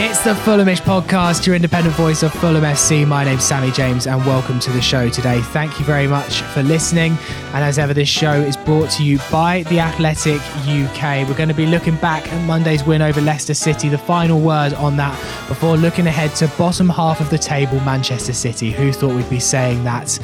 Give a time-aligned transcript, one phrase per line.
[0.00, 3.04] It's the Fulhamish podcast, your independent voice of Fulham FC.
[3.04, 5.40] My name's Sammy James, and welcome to the show today.
[5.40, 7.18] Thank you very much for listening.
[7.52, 11.26] And as ever, this show is brought to you by The Athletic UK.
[11.26, 14.72] We're going to be looking back at Monday's win over Leicester City, the final word
[14.74, 18.70] on that, before looking ahead to bottom half of the table, Manchester City.
[18.70, 20.16] Who thought we'd be saying that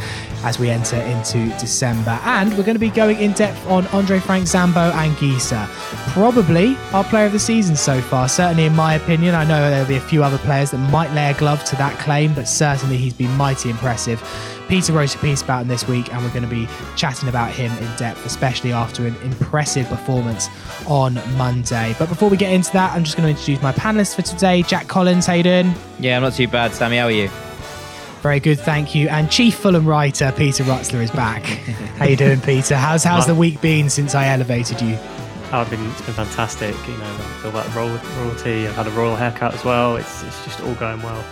[0.44, 2.20] as we enter into December?
[2.22, 5.66] And we're going to be going in depth on Andre Frank Zambo Anguissa.
[6.12, 9.34] Probably our player of the season so far, certainly in my opinion.
[9.34, 11.98] I know there'll be a few other players that might lay a glove to that
[11.98, 14.22] claim, but certainly he's been mighty impressive.
[14.68, 17.50] Peter wrote a piece about him this week, and we're going to be chatting about
[17.50, 20.48] him in depth, especially after an impressive performance
[20.86, 21.94] on Monday.
[21.98, 24.62] But before we get into that, I'm just going to introduce my panelists for today.
[24.62, 25.74] Jack Collins, how you doing?
[25.98, 26.96] Yeah, I'm not too bad, Sammy.
[26.96, 27.28] How are you?
[28.22, 29.08] Very good, thank you.
[29.08, 31.42] And Chief Fulham writer Peter Rutzler is back.
[31.98, 32.74] how you doing, Peter?
[32.74, 34.98] How's how's the week been since I elevated you?
[35.60, 36.74] I've been, it's been fantastic.
[36.86, 38.66] You know, I feel royal, royalty.
[38.66, 39.96] I've had a royal haircut as well.
[39.96, 41.24] It's, it's just all going well.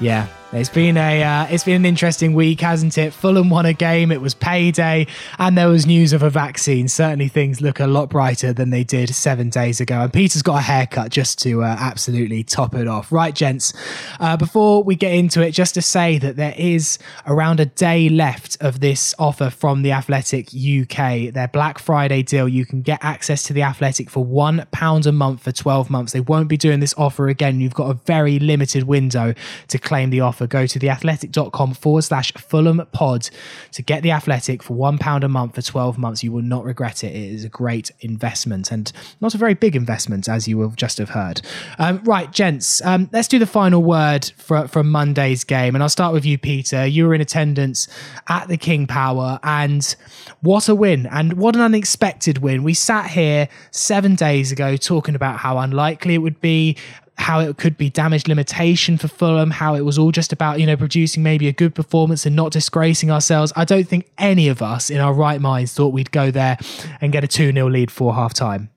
[0.00, 3.12] Yeah, it's been a uh, it's been an interesting week, hasn't it?
[3.12, 4.12] Fulham won a game.
[4.12, 6.86] It was payday, and there was news of a vaccine.
[6.86, 10.02] Certainly, things look a lot brighter than they did seven days ago.
[10.02, 13.10] And Peter's got a haircut just to uh, absolutely top it off.
[13.10, 13.72] Right, gents.
[14.20, 18.08] Uh, before we get into it, just to say that there is around a day
[18.08, 21.32] left of this offer from the Athletic UK.
[21.32, 22.48] Their Black Friday deal.
[22.48, 26.12] You can get access to the Athletic for one pound a month for twelve months.
[26.12, 27.60] They won't be doing this offer again.
[27.60, 29.34] You've got a very limited window
[29.66, 30.43] to claim the offer.
[30.46, 33.28] Go to theathletic.com forward slash Fulham pod
[33.72, 36.22] to get the Athletic for £1 a month for 12 months.
[36.22, 37.14] You will not regret it.
[37.14, 38.90] It is a great investment and
[39.20, 41.40] not a very big investment, as you will just have heard.
[41.78, 45.74] Um, right, gents, um, let's do the final word for, from Monday's game.
[45.74, 46.86] And I'll start with you, Peter.
[46.86, 47.88] You were in attendance
[48.28, 49.94] at the King Power, and
[50.40, 51.06] what a win!
[51.06, 52.62] And what an unexpected win.
[52.62, 56.76] We sat here seven days ago talking about how unlikely it would be
[57.16, 60.66] how it could be damage limitation for Fulham, how it was all just about, you
[60.66, 63.52] know, producing maybe a good performance and not disgracing ourselves.
[63.56, 66.58] I don't think any of us in our right minds thought we'd go there
[67.00, 68.70] and get a 2 0 lead for half time.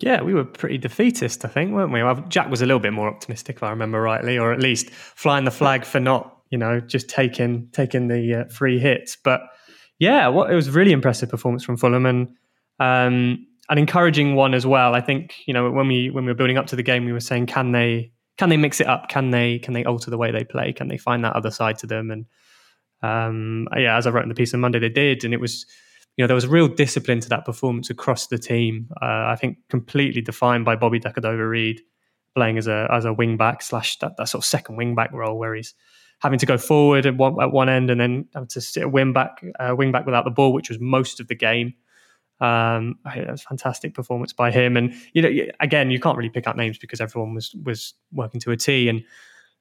[0.00, 2.02] Yeah, we were pretty defeatist, I think, weren't we?
[2.02, 4.90] Well, Jack was a little bit more optimistic, if I remember rightly, or at least
[4.90, 9.16] flying the flag for not, you know, just taking taking the uh, free hits.
[9.16, 9.42] But
[9.98, 12.28] yeah, what it was a really impressive performance from Fulham and
[12.80, 14.94] um, an encouraging one as well.
[14.94, 17.12] I think you know when we when we were building up to the game, we
[17.12, 19.08] were saying, can they can they mix it up?
[19.08, 20.72] Can they can they alter the way they play?
[20.72, 22.10] Can they find that other side to them?
[22.10, 22.26] And
[23.02, 25.66] um, yeah, as I wrote in the piece on Monday, they did, and it was
[26.16, 28.88] you know there was real discipline to that performance across the team.
[29.00, 31.80] Uh, I think completely defined by Bobby Decordova-Reid
[32.34, 35.12] playing as a as a wing back slash that, that sort of second wing back
[35.12, 35.74] role where he's
[36.20, 39.12] having to go forward at one, at one end and then to sit a wing
[39.12, 41.74] back uh, wing back without the ball, which was most of the game.
[42.40, 44.76] Um, I think that was a fantastic performance by him.
[44.76, 48.40] And you know, again, you can't really pick out names because everyone was was working
[48.40, 48.88] to a T.
[48.88, 49.04] And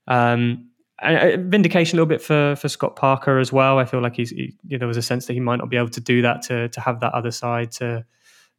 [0.07, 0.69] um,
[1.01, 3.79] a vindication a little bit for for Scott Parker as well.
[3.79, 5.69] I feel like he's he, you know, there was a sense that he might not
[5.69, 8.06] be able to do that to to have that other side to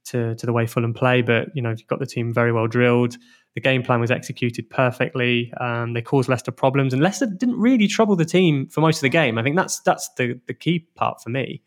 [0.07, 1.23] to to the way Fulham play.
[1.23, 3.17] But you know, you've got the team very well drilled.
[3.55, 5.53] The game plan was executed perfectly.
[5.61, 9.03] Um, they caused Leicester problems, and Leicester didn't really trouble the team for most of
[9.03, 9.39] the game.
[9.39, 11.63] I think that's that's the the key part for me.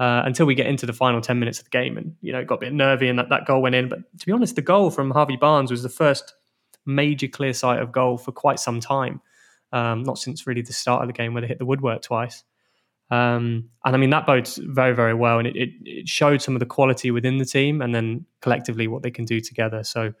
[0.00, 1.98] Uh, until we get into the final 10 minutes of the game.
[1.98, 3.90] And, you know, it got a bit nervy and that, that goal went in.
[3.90, 6.32] But to be honest, the goal from Harvey Barnes was the first
[6.86, 9.20] major clear sight of goal for quite some time.
[9.74, 12.44] Um, not since really the start of the game where they hit the woodwork twice.
[13.10, 15.38] Um, and I mean, that bodes very, very well.
[15.38, 18.88] And it, it, it showed some of the quality within the team and then collectively
[18.88, 19.84] what they can do together.
[19.84, 20.14] So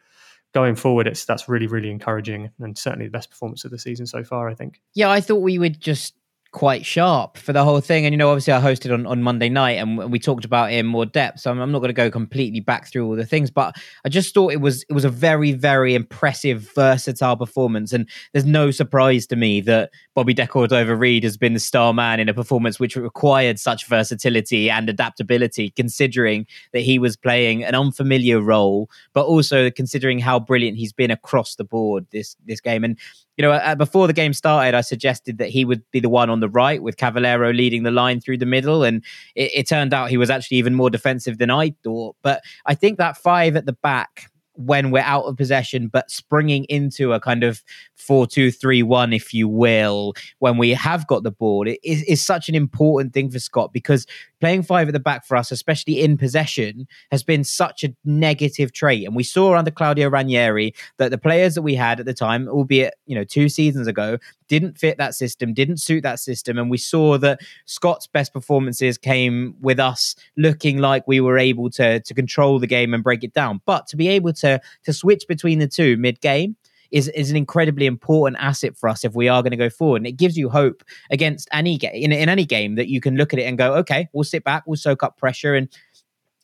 [0.52, 4.06] going forward, it's that's really, really encouraging and certainly the best performance of the season
[4.06, 4.82] so far, I think.
[4.92, 6.14] Yeah, I thought we would just
[6.52, 8.04] quite sharp for the whole thing.
[8.04, 10.76] And, you know, obviously I hosted on, on Monday night and we talked about it
[10.76, 11.40] in more depth.
[11.40, 14.08] So I'm, I'm not going to go completely back through all the things, but I
[14.08, 17.92] just thought it was, it was a very, very impressive, versatile performance.
[17.92, 22.28] And there's no surprise to me that Bobby Decordova-Reid has been the star man in
[22.28, 28.40] a performance which required such versatility and adaptability, considering that he was playing an unfamiliar
[28.40, 32.82] role, but also considering how brilliant he's been across the board this, this game.
[32.82, 32.98] And
[33.40, 36.28] you know, uh, before the game started, I suggested that he would be the one
[36.28, 38.84] on the right with Cavaleiro leading the line through the middle.
[38.84, 39.02] And
[39.34, 42.16] it, it turned out he was actually even more defensive than I thought.
[42.20, 46.64] But I think that five at the back when we're out of possession, but springing
[46.64, 47.62] into a kind of
[47.96, 52.02] 4 2 3 1, if you will, when we have got the ball, it is,
[52.02, 54.06] is such an important thing for Scott because
[54.40, 58.72] playing five at the back for us, especially in possession, has been such a negative
[58.72, 59.06] trait.
[59.06, 62.48] And we saw under Claudio Ranieri that the players that we had at the time,
[62.48, 66.58] albeit, you know, two seasons ago, didn't fit that system, didn't suit that system.
[66.58, 71.70] And we saw that Scott's best performances came with us looking like we were able
[71.70, 73.60] to, to control the game and break it down.
[73.64, 76.56] But to be able to, to switch between the two mid game,
[76.90, 79.98] is is an incredibly important asset for us if we are going to go forward.
[79.98, 83.16] And it gives you hope against any game in, in any game that you can
[83.16, 85.68] look at it and go, okay, we'll sit back, we'll soak up pressure, and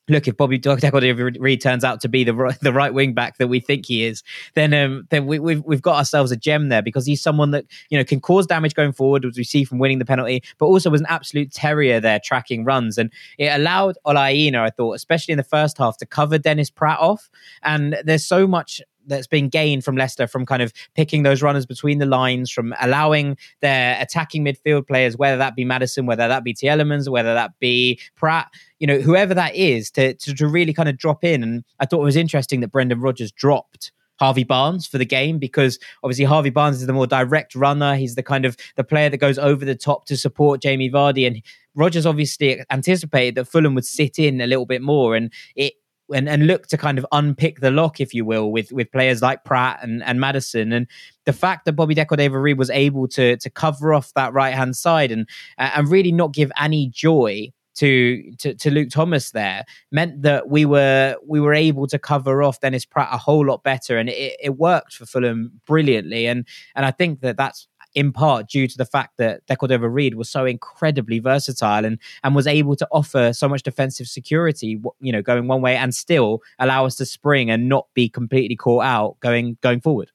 [0.09, 0.61] look, if Bobby
[1.39, 4.23] Reed turns out to be the the right wing back that we think he is,
[4.55, 7.65] then um, then we, we've we've got ourselves a gem there because he's someone that
[7.91, 10.67] you know can cause damage going forward, as we see from winning the penalty, but
[10.67, 14.95] also was an absolute terrier there tracking runs, and it allowed Ola Aina, I thought,
[14.95, 17.29] especially in the first half, to cover Dennis Praet off.
[17.63, 21.67] And there's so much that's been gained from Leicester from kind of picking those runners
[21.67, 26.45] between the lines, from allowing their attacking midfield players, whether that be Maddison, whether that
[26.45, 26.67] be T.
[26.67, 28.47] Tielemans, whether that be Praet,
[28.79, 31.43] you know, whoever that is, to, to, to really kind of drop in.
[31.43, 35.39] And I thought it was interesting that Brendan Rodgers dropped Harvey Barnes for the game
[35.39, 37.95] because obviously Harvey Barnes is the more direct runner.
[37.97, 41.27] He's the kind of the player that goes over the top to support Jamie Vardy.
[41.27, 41.43] And
[41.75, 45.15] Rodgers obviously anticipated that Fulham would sit in a little bit more.
[45.15, 45.75] And it
[46.15, 49.23] and, and look to kind of unpick the lock, if you will, with with players
[49.23, 50.73] like Praet and, and Maddison.
[50.73, 50.87] And
[51.25, 55.11] the fact that Bobby Decordova-Reid was able to to cover off that right hand side
[55.11, 60.49] and and really not give any joy to, to to Luke Thomas there meant that
[60.49, 64.09] we were we were able to cover off Dennis Praet a whole lot better, and
[64.09, 66.27] it, it worked for Fulham brilliantly.
[66.27, 70.31] And and I think that that's in part due to the fact that Decordova-Reid was
[70.31, 75.23] so incredibly versatile and and was able to offer so much defensive security, you know,
[75.23, 79.17] going one way and still allow us to spring and not be completely caught out
[79.21, 80.13] going going forward.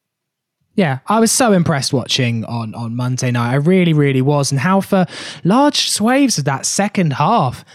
[0.75, 3.51] Yeah, I was so impressed watching on on Monday night.
[3.51, 5.06] I really, really was, and how for
[5.44, 7.66] large swathes of that second half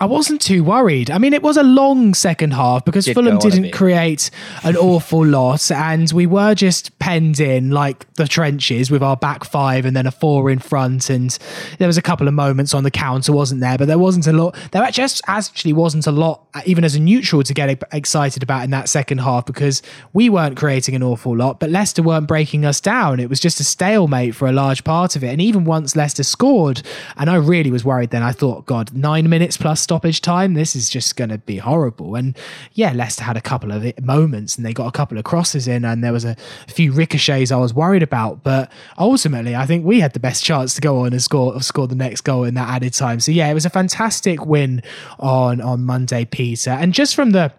[0.00, 1.10] I wasn't too worried.
[1.10, 4.30] I mean, it was a long second half because Did Fulham didn't create
[4.62, 9.42] an awful lot, and we were just penned in like the trenches with our back
[9.42, 11.10] five and then a four in front.
[11.10, 11.36] And
[11.78, 13.76] there was a couple of moments on the counter, wasn't there?
[13.76, 14.56] But there wasn't a lot.
[14.70, 18.62] There just actually wasn't a lot, uh, even as a neutral, to get excited about
[18.62, 22.64] in that second half because we weren't creating an awful lot, but Leicester weren't breaking
[22.64, 23.18] us down.
[23.18, 25.28] It was just a stalemate for a large part of it.
[25.28, 26.82] And even once Leicester scored,
[27.16, 30.52] and I really was worried then, I thought, God, nine minutes plus stoppage time.
[30.52, 32.14] This is just going to be horrible.
[32.14, 32.36] And
[32.74, 35.82] yeah, Leicester had a couple of moments and they got a couple of crosses in,
[35.82, 36.36] and there was a
[36.66, 38.44] few ricochets I was worried about.
[38.44, 41.88] But ultimately, I think we had the best chance to go on and score score
[41.88, 43.18] the next goal in that added time.
[43.18, 44.82] So yeah, it was a fantastic win
[45.18, 46.70] on on Monday, Peter.
[46.70, 47.50] And just from the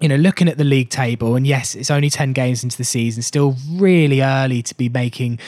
[0.00, 2.84] you know, looking at the league table, and yes, it's only 10 games into the
[2.84, 5.38] season, still really early to be making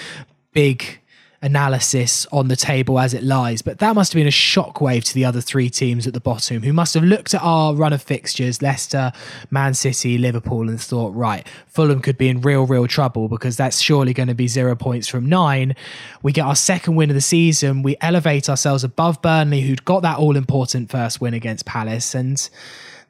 [0.53, 0.99] big
[1.46, 5.14] analysis on the table as it lies, but that must have been a shockwave to
[5.14, 8.02] the other three teams at the bottom who must have looked at our run of
[8.02, 9.12] fixtures Leicester,
[9.50, 13.81] Man City, Liverpool and thought, right, Fulham could be in real, real trouble because that's
[13.81, 15.76] surely going to be zero points from nine.
[16.22, 17.82] We get our second win of the season.
[17.82, 22.15] We elevate ourselves above Burnley, who'd got that all important first win against Palace.
[22.15, 22.48] And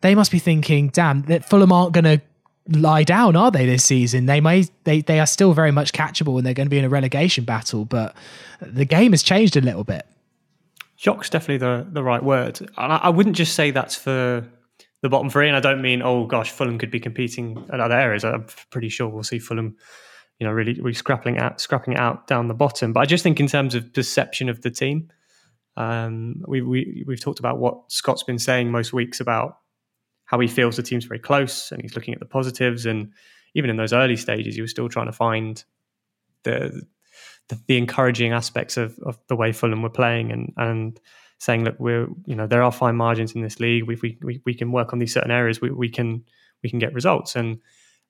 [0.02, 2.20] they must be thinking, damn, that Fulham aren't going to
[2.68, 4.26] lie down, are they, this season?
[4.26, 6.84] They may they they are still very much catchable and they're going to be in
[6.84, 8.14] a relegation battle, but
[8.60, 10.06] the game has changed a little bit.
[10.96, 12.60] Shock's definitely the the right word.
[12.60, 14.46] And I, I wouldn't just say that's for
[15.02, 17.96] the bottom three, and I don't mean oh gosh, Fulham could be competing at other
[17.96, 18.24] areas.
[18.24, 19.76] I'm pretty sure we'll see Fulham,
[20.38, 22.92] you know, really really scrapping out scrapping out down the bottom.
[22.92, 25.10] But I just think in terms of perception of the team,
[25.76, 29.58] um, we we we've talked about what Scott's been saying most weeks about
[30.26, 32.86] how he feels the team's very close and he's looking at the positives.
[32.86, 33.12] And
[33.54, 35.64] even in those early stages, you were still trying to find
[36.42, 36.82] the
[37.48, 41.00] the, the encouraging aspects of, of the way Fulham were playing and and
[41.38, 43.84] saying, look, we're you know there are fine margins in this league.
[43.86, 45.60] We we we, we can work on these certain areas.
[45.60, 46.24] We, we can
[46.62, 47.36] we can get results.
[47.36, 47.60] And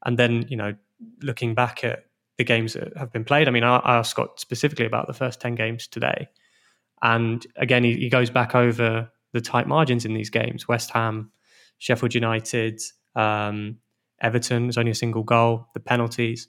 [0.04, 0.74] and then you know
[1.22, 2.06] looking back at
[2.38, 3.48] the games that have been played.
[3.48, 6.28] I mean, I, I asked Scott specifically about the first ten games today,
[7.02, 10.66] And again, he, he goes back over the tight margins in these games.
[10.66, 11.30] West Ham,
[11.78, 12.80] Sheffield United,
[13.14, 13.78] um,
[14.20, 16.48] Everton is only a single goal, the penalties.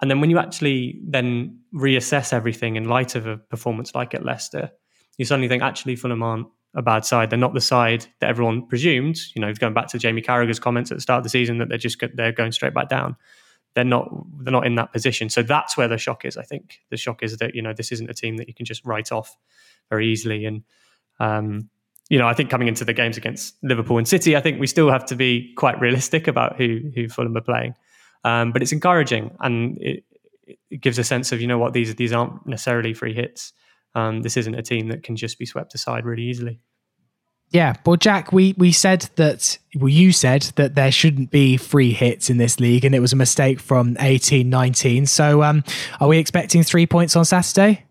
[0.00, 4.24] And then when you actually then reassess everything in light of a performance like at
[4.24, 4.70] Leicester,
[5.16, 7.30] you suddenly think actually Fulham aren't a bad side.
[7.30, 9.18] They're not the side that everyone presumed.
[9.34, 11.68] You know, going back to Jamie Carragher's comments at the start of the season that
[11.68, 13.16] they're just they're going straight back down.
[13.74, 14.08] They're not
[14.44, 15.28] they're not in that position.
[15.28, 16.36] So that's where the shock is.
[16.36, 18.66] I think the shock is that you know this isn't a team that you can
[18.66, 19.36] just write off
[19.90, 20.44] very easily.
[20.44, 20.62] And
[21.18, 21.70] um,
[22.08, 24.66] you know, I think coming into the games against Liverpool and City, I think we
[24.66, 27.74] still have to be quite realistic about who who Fulham are playing.
[28.24, 30.04] Um, but it's encouraging and it,
[30.70, 33.52] it, gives a sense of you know what these these aren't necessarily free hits.
[33.94, 36.60] Um, this isn't a team that can just be swept aside really easily.
[37.50, 41.92] Yeah, well, Jack, we we said that well, you said that there shouldn't be free
[41.92, 45.06] hits in this league, and it was a mistake from eighteen nineteen.
[45.06, 45.64] So, um,
[46.00, 47.84] are we expecting three points on Saturday?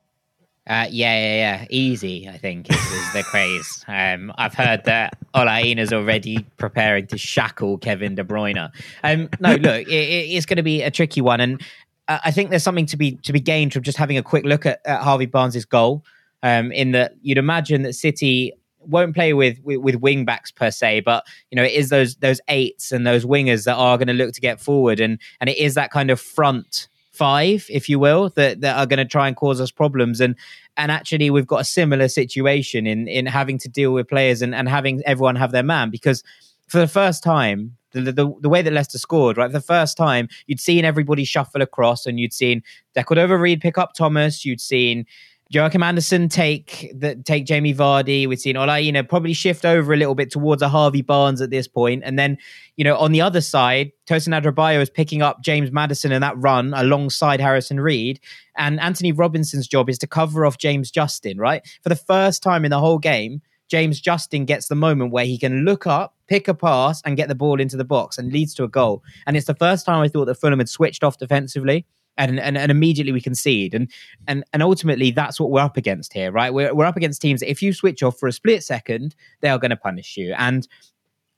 [0.68, 1.66] Uh, yeah, yeah, yeah.
[1.70, 3.86] Easy, I think, is, is the craze.
[3.98, 8.70] Um, I've heard that Ola Aina's already preparing to shackle Kevin De Bruyne.
[9.04, 11.62] Um, no, look, it, it's going to be a tricky one, and
[12.08, 14.66] I think there's something to be to be gained from just having a quick look
[14.66, 16.04] at, at Harvey Barnes' goal.
[16.44, 20.70] Um, in that you'd imagine that City won't play with, with, with wing backs per
[20.70, 24.08] se, but you know it is those those eights and those wingers that are going
[24.08, 27.90] to look to get forward, and and it is that kind of front five, if
[27.90, 30.22] you will, that, that are going to try and cause us problems.
[30.22, 30.36] And
[30.76, 34.54] and actually, we've got a similar situation in in having to deal with players and,
[34.54, 36.24] and having everyone have their man because
[36.68, 37.74] for the first time.
[37.94, 39.52] The, the, the way that Leicester scored, right?
[39.52, 42.62] The first time, you'd seen everybody shuffle across, and you'd seen
[42.96, 44.46] Decordova-Reid pick up Thomas.
[44.46, 45.06] You'd seen
[45.50, 48.28] Joachim Andersen take the, take Jamie Vardy.
[48.28, 51.42] We've seen Ola, you know, probably shift over a little bit towards a Harvey Barnes
[51.42, 52.04] at this point.
[52.06, 52.38] And then,
[52.76, 56.38] you know, on the other side, Tosin Adarabioyo is picking up James Maddison in that
[56.38, 58.20] run alongside Harrison Reed.
[58.58, 61.66] And Anthony Robinson's job is to cover off James Justin, right?
[61.82, 65.38] For the first time in the whole game, James Justin gets the moment where he
[65.38, 68.54] can look up, pick a pass, and get the ball into the box and leads
[68.56, 69.04] to a goal.
[69.26, 71.86] And it's the first time I thought that Fulham had switched off defensively
[72.18, 73.74] and, and and immediately we concede.
[73.74, 73.92] And
[74.28, 76.54] and and ultimately that's what we're up against here right?
[76.54, 79.50] We're, we're up against teams that if you switch off for a split second they
[79.50, 80.34] are going to punish you.
[80.38, 80.68] And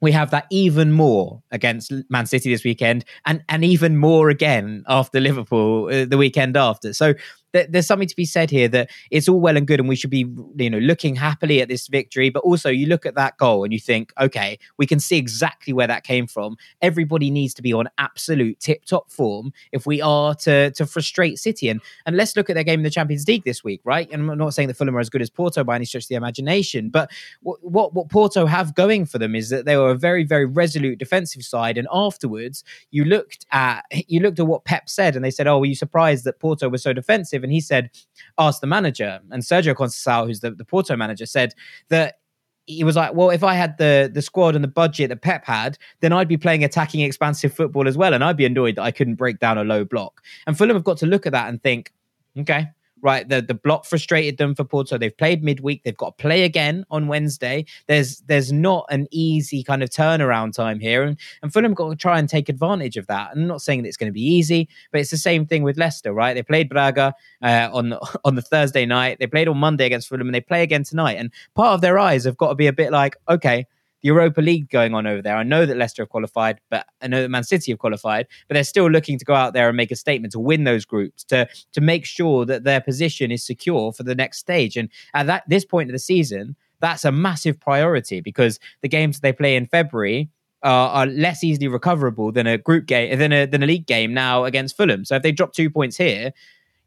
[0.01, 4.83] we have that even more against Man City this weekend, and and even more again
[4.87, 6.93] after Liverpool uh, the weekend after.
[6.93, 7.13] So
[7.51, 10.09] there's something to be said here that it's all well and good, and we should
[10.09, 10.25] be,
[10.55, 12.29] you know, looking happily at this victory.
[12.29, 15.73] But also, you look at that goal and you think, okay, we can see exactly
[15.73, 16.57] where that came from.
[16.81, 21.69] Everybody needs to be on absolute tip-top form if we are to to frustrate City.
[21.69, 24.09] And and let's look at their game in the Champions League this week, right?
[24.11, 26.09] And I'm not saying that Fulham are as good as Porto by any stretch of
[26.09, 29.91] the imagination, but what what, what Porto have going for them is that they were
[29.91, 31.77] a very very resolute defensive side.
[31.77, 35.59] And afterwards, you looked at you looked at what Pep said, and they said, "Oh,
[35.59, 37.89] were you surprised that Porto was so defensive?" And he said,
[38.37, 39.19] ask the manager.
[39.31, 41.53] And Sergio Conceição, who's the, the Porto manager, said
[41.89, 42.19] that
[42.65, 45.43] he was like, well, if I had the the squad and the budget that Pep
[45.43, 48.83] had, then I'd be playing attacking, expansive football as well, and I'd be annoyed that
[48.83, 50.21] I couldn't break down a low block.
[50.45, 51.91] And Fulham have got to look at that and think,
[52.37, 52.67] okay,
[53.01, 53.27] right?
[53.27, 54.97] The the block frustrated them for Porto.
[54.97, 55.83] They've played midweek.
[55.83, 57.65] They've got to play again on Wednesday.
[57.87, 61.95] There's there's not an easy kind of turnaround time here, and and Fulham got to
[61.95, 63.31] try and take advantage of that.
[63.33, 65.77] I'm not saying that it's going to be easy, but it's the same thing with
[65.77, 66.33] Leicester, right?
[66.33, 67.93] They played Braga uh, on
[68.25, 69.17] on the Thursday night.
[69.19, 71.17] They played on Monday against Fulham, and they play again tonight.
[71.17, 73.65] And part of their eyes have got to be a bit like, okay
[74.01, 75.35] the Europa League going on over there.
[75.35, 78.53] I know that Leicester have qualified, but I know that Man City have qualified, but
[78.53, 81.23] they're still looking to go out there and make a statement to win those groups
[81.25, 84.77] to to make sure that their position is secure for the next stage.
[84.77, 89.19] And at that this point of the season, that's a massive priority because the games
[89.19, 90.29] they play in February
[90.63, 94.43] are, less easily recoverable than a group game than a than a league game now
[94.43, 95.05] against Fulham.
[95.05, 96.33] So if they drop two points here,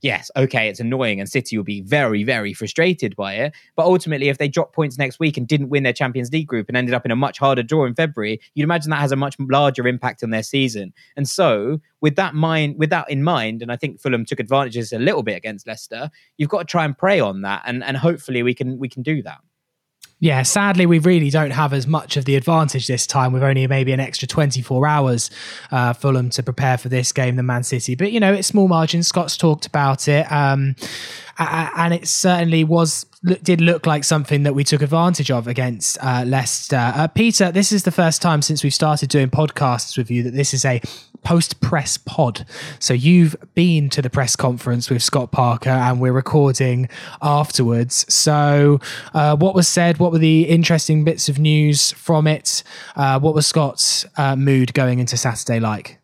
[0.02, 3.54] yes, okay, it's annoying and City will be very, very frustrated by it.
[3.76, 6.68] But ultimately, if they drop points next week and didn't win their Champions League group
[6.68, 9.16] and ended up in a much harder draw in February, you'd imagine that has a
[9.16, 10.92] much larger impact on their season.
[11.16, 14.76] And so, with that mind, with that in mind, and I think Fulham took advantage
[14.76, 17.62] of this a little bit against Leicester, you've got to try and prey on that,
[17.64, 19.38] and and hopefully we can we can do that.
[20.22, 23.32] Yeah, sadly, we really don't have as much of the advantage this time.
[23.32, 25.30] We've only maybe an extra 24 hours,
[25.72, 27.96] uh, Fulham, to prepare for this game than Man City.
[27.96, 29.08] But, you know, it's small margins.
[29.08, 30.30] Scott's talked about it.
[30.30, 30.76] Um,
[31.38, 33.04] and it certainly was
[33.42, 36.92] did look like something that we took advantage of against uh, Leicester.
[36.94, 40.34] Uh, Peter, this is the first time since we've started doing podcasts with you that
[40.34, 40.80] this is a
[41.24, 42.46] post press pod.
[42.78, 46.88] So you've been to the press conference with Scott Parker, and we're recording
[47.20, 48.04] afterwards.
[48.12, 48.80] So,
[49.14, 49.98] uh, what was said?
[49.98, 52.62] What were the interesting bits of news from it?
[52.96, 55.98] Uh, what was Scott's uh, mood going into Saturday like?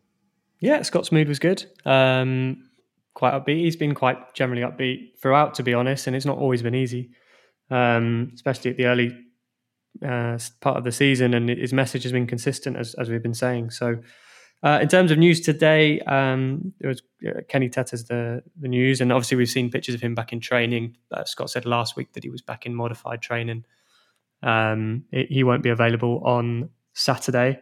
[0.61, 1.67] Yeah, Scott's mood was good.
[1.85, 2.69] Um,
[3.15, 3.61] quite upbeat.
[3.61, 7.11] He's been quite generally upbeat throughout, to be honest, and it's not always been easy
[7.71, 9.17] um, especially at the early
[10.05, 13.35] uh, part of the season, and his message has been consistent as, as we've been
[13.35, 13.71] saying.
[13.71, 13.99] So,
[14.63, 19.01] uh, in terms of news today, um, it was uh, Kenny Tete's the the news,
[19.01, 20.97] and obviously we've seen pictures of him back in training.
[21.13, 23.65] Uh, Scott said last week that he was back in modified training.
[24.43, 27.61] Um, it, he won't be available on Saturday.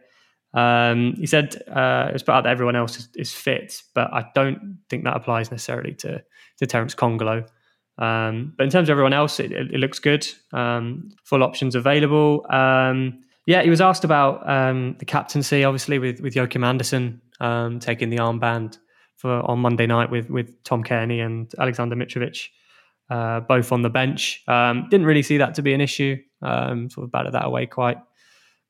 [0.53, 4.79] Um, he said uh, it's about that everyone else is, is, fit, but I don't
[4.89, 6.23] think that applies necessarily to
[6.57, 7.47] to Terence Kongolo.
[7.99, 10.27] Um, but in terms of everyone else, it, it, it looks good.
[10.51, 12.45] Um, full options available.
[12.49, 17.79] Um, yeah, he was asked about um, the captaincy, obviously with with Joachim Andersen um,
[17.79, 18.77] taking the armband
[19.15, 22.49] for on Monday night with with Tom Cairney and Alexander Mitrovic,
[23.09, 24.43] uh, both on the bench.
[24.49, 26.17] Um, didn't really see that to be an issue.
[26.43, 27.97] sort of batted that away quite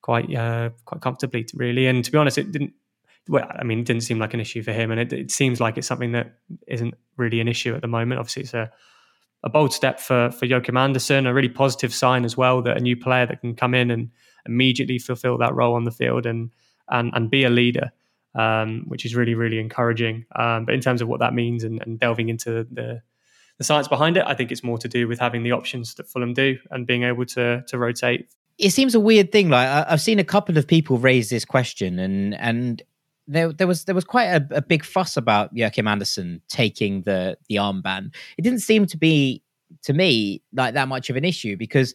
[0.03, 1.88] quite uh, quite comfortably, really.
[1.88, 2.74] And to be honest, it didn't.
[3.27, 5.60] Well, I mean, it didn't seem like an issue for him, and it, it seems
[5.60, 6.36] like it's something that
[6.67, 8.19] isn't really an issue at the moment.
[8.19, 8.69] Obviously, it's a
[9.43, 12.79] a bold step for for Joachim Andersen, a really positive sign as well that a
[12.79, 14.12] new player that can come in and
[14.47, 16.51] immediately fulfill that role on the field and
[16.89, 17.91] and and be a leader,
[18.35, 20.25] um, which is really really encouraging.
[20.35, 23.01] Um, but in terms of what that means and, and delving into the
[23.57, 26.07] the science behind it, I think it's more to do with having the options that
[26.07, 28.27] Fulham do and being able to to rotate.
[28.57, 29.49] It seems a weird thing.
[29.49, 32.81] Like I've seen a couple of people raise this question, and and
[33.27, 37.37] there there was there was quite a, a big fuss about Joachim Andersen taking the
[37.49, 38.15] the armband.
[38.37, 39.43] It didn't seem to be
[39.83, 41.93] to me like that much of an issue because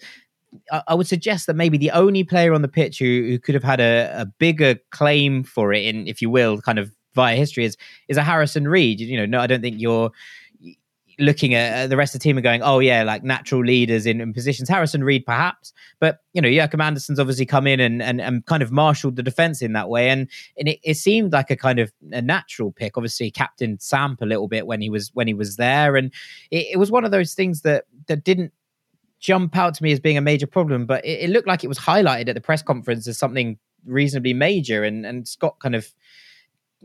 [0.87, 3.64] I, would suggest that maybe the only player on the pitch who, who could have
[3.64, 7.64] had a, a bigger claim for it in, if you will, kind of via history
[7.64, 7.76] is
[8.09, 9.00] is a Harrison Reed.
[9.00, 10.11] You know, no, I don't think you're
[11.18, 14.21] looking at the rest of the team and going, oh yeah, like natural leaders in,
[14.21, 14.68] in positions.
[14.68, 18.62] Harrison Reed, perhaps, but you know, Joachim Andersen's obviously come in and, and, and kind
[18.62, 20.28] of marshaled the defense in that way, and
[20.59, 22.97] and it, it seemed like a kind of a natural pick.
[22.97, 26.12] Obviously, captain Samp a little bit when he was when he was there, and
[26.50, 28.52] it, it was one of those things that that didn't
[29.23, 31.69] jump out to me as being a major problem, but it, it looked like it
[31.69, 35.91] was highlighted at the press conference as something reasonably major, and and Scott kind of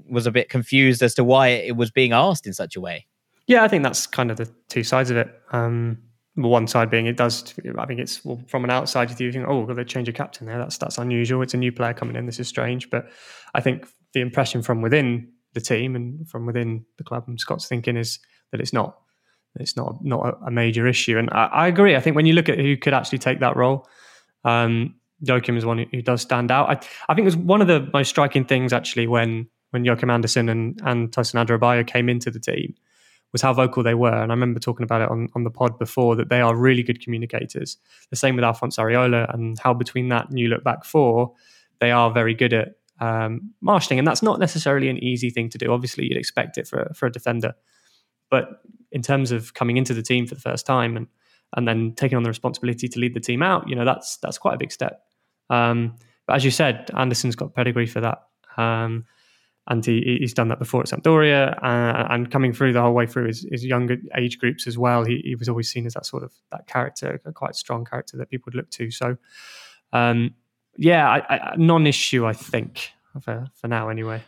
[0.10, 3.08] was a bit confused as to why it was being asked in such a way.
[3.48, 5.29] Yeah, I think that's kind of the two sides of it.
[5.51, 5.98] Um,
[6.36, 7.53] one side being it does.
[7.77, 9.27] I think it's well, from an outside view.
[9.27, 10.60] You think, oh, well, they change a captain there.
[10.60, 11.41] That's that's unusual.
[11.41, 12.27] It's a new player coming in.
[12.27, 12.89] This is strange.
[12.89, 13.10] But
[13.56, 17.67] I think the impression from within the team and from within the club and Scott's
[17.67, 18.20] thinking is
[18.51, 19.00] that it's not.
[19.60, 21.17] It's not not a major issue.
[21.17, 21.96] And I, I agree.
[21.96, 23.88] I think when you look at who could actually take that role,
[24.43, 26.70] um, Joachim is one who does stand out.
[26.70, 26.74] I,
[27.10, 30.50] I think it was one of the most striking things actually when when Joachim Andersen
[30.50, 32.76] and and Tosin Adarabioyo came into the team
[33.32, 34.13] was how vocal they were.
[34.13, 36.84] And I remember talking about it on, on the pod before that they are really
[36.84, 37.78] good communicators.
[38.10, 41.34] The same with Alphonse Areola and how between that you look back four,
[41.80, 44.00] they are very good at um, marshalling.
[44.00, 45.72] And that's not necessarily an easy thing to do.
[45.72, 47.54] Obviously, you'd expect it for, for a defender.
[48.30, 48.62] But
[48.92, 51.08] in terms of coming into the team for the first time and
[51.56, 54.38] and then taking on the responsibility to lead the team out, you know, that's that's
[54.38, 55.02] quite a big step.
[55.50, 58.24] Um, but as you said, Andersen's got pedigree for that.
[58.58, 59.06] Um,
[59.70, 63.06] and he, he's done that before at Sampdoria, uh, and coming through the whole way
[63.06, 65.04] through his, his younger age groups as well.
[65.04, 68.18] He, he, was always seen as that sort of that character, a quite strong character
[68.18, 68.92] that people would look to.
[68.92, 69.18] So,
[69.92, 70.36] um,
[70.78, 74.24] yeah, I, I, non-issue, I think for for now anyway.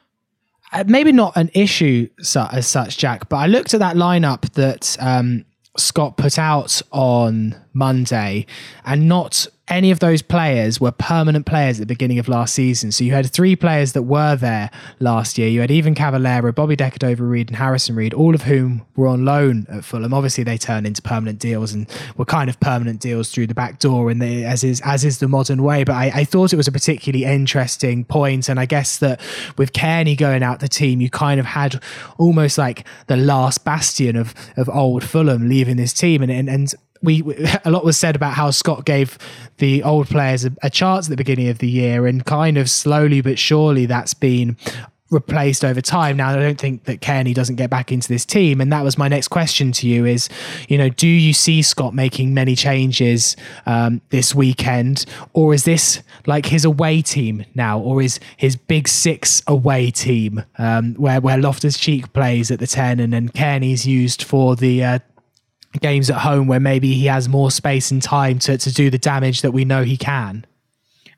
[0.72, 3.30] Uh, maybe not an issue su- as such, Jack.
[3.30, 5.46] But I looked at that lineup that um,
[5.78, 8.46] Scott put out on Monday,
[8.86, 12.92] and not any of those players were permanent players at the beginning of last season.
[12.92, 15.48] So you had three players that were there last year.
[15.48, 19.68] You had Ivan Cavaleiro, Bobby Decordova-Reid, and Harrison Reed, all of whom were on loan
[19.70, 20.12] at Fulham.
[20.12, 21.88] Obviously, they turned into permanent deals and
[22.18, 25.28] were kind of permanent deals through the back door, and as is as is the
[25.28, 25.84] modern way.
[25.84, 29.22] But I, I thought it was a particularly interesting point, and I guess that
[29.58, 31.82] with Cairney going out the team, you kind of had
[32.18, 36.74] almost like the last bastion of of old Fulham leaving this team, and and, and
[37.02, 37.24] we
[37.66, 39.18] a lot was said about how Scott gave
[39.58, 42.70] the old players a, a chance at the beginning of the year, and kind of
[42.70, 44.58] slowly but surely that's been
[45.10, 46.18] replaced over time.
[46.18, 48.62] Now, I don't think that Cairney doesn't get back into this team.
[48.62, 50.30] And that was my next question to you is,
[50.68, 53.36] you know, do you see Scott making many changes
[53.66, 55.06] um, this weekend?
[55.34, 57.80] Or is this like his away team now?
[57.80, 63.00] Or is his big six away team um, where, where Loftus-Cheek plays at the 10
[63.00, 65.00] and then Cairney's used for the uh,
[65.82, 68.98] games at home where maybe he has more space and time to, to do the
[68.98, 70.46] damage that we know he can.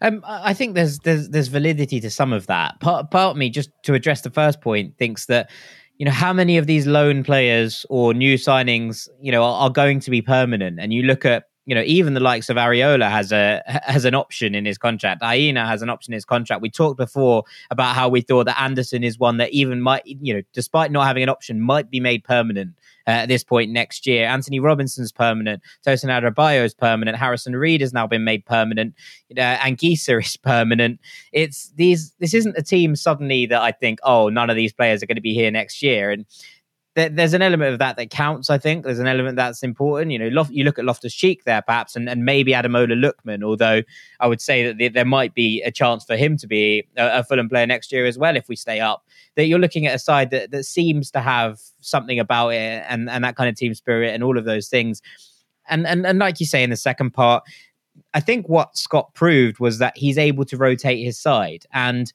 [0.02, 2.80] Um, I think there's there's there's validity to some of that.
[2.80, 5.52] Part part of me, just to address the first point, thinks that
[5.98, 9.70] you know how many of these loan players or new signings, you know, are, are
[9.70, 10.80] going to be permanent.
[10.80, 14.16] And you look at you know, even the likes of Areola has a has an
[14.16, 15.22] option in his contract.
[15.24, 16.62] Aina has an option in his contract.
[16.62, 20.34] We talked before about how we thought that Andersen is one that even might, you
[20.34, 22.74] know, despite not having an option, might be made permanent
[23.12, 24.26] at this point next year.
[24.26, 25.62] Anthony Robinson's permanent.
[25.86, 27.18] Tosin Adarabioyo is permanent.
[27.18, 28.94] Harrison Reed has now been made permanent.
[29.32, 31.00] Uh, Anguissa is permanent.
[31.32, 32.14] It's these.
[32.20, 35.16] This isn't a team suddenly that I think, oh, none of these players are going
[35.16, 36.12] to be here next year.
[36.12, 36.26] And
[36.94, 38.50] there's an element of that that counts.
[38.50, 40.12] I think there's an element that's important.
[40.12, 43.44] You know, you look at Loftus Cheek there, perhaps, and, and maybe Ademola Lookman.
[43.44, 43.84] Although
[44.20, 47.24] I would say that there might be a chance for him to be a, a
[47.24, 49.06] Fulham player next year as well if we stay up.
[49.36, 53.10] That you're looking at a side that, that seems to have something about it and
[53.10, 55.02] and that kind of team spirit and all of those things.
[55.70, 57.44] And and and like you say in the second part,
[58.14, 62.12] I think what Scott proved was that he's able to rotate his side and.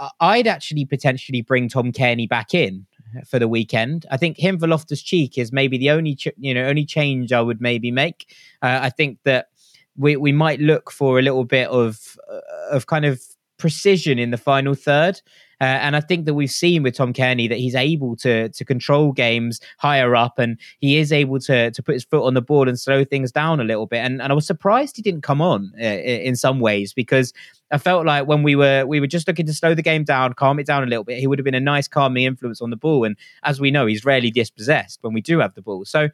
[0.00, 2.86] Uh, I'd actually potentially bring Tom Cairney back in
[3.26, 4.06] for the weekend.
[4.10, 7.32] I think him for Loftus Cheek is maybe the only ch- you know only change
[7.32, 8.34] I would maybe make.
[8.62, 9.48] Uh, I think that
[9.96, 12.40] we we might look for a little bit of uh,
[12.70, 13.22] of kind of
[13.58, 15.20] precision in the final third.
[15.60, 18.64] Uh, and I think that we've seen with Tom Cairney that he's able to to
[18.64, 22.42] control games higher up, and he is able to to put his foot on the
[22.42, 23.98] board and slow things down a little bit.
[23.98, 27.32] And and I was surprised he didn't come on uh, in some ways because
[27.70, 30.34] I felt like when we were we were just looking to slow the game down,
[30.34, 32.70] calm it down a little bit, he would have been a nice calming influence on
[32.70, 33.04] the ball.
[33.04, 35.84] And as we know, he's rarely dispossessed when we do have the ball.
[35.84, 36.08] So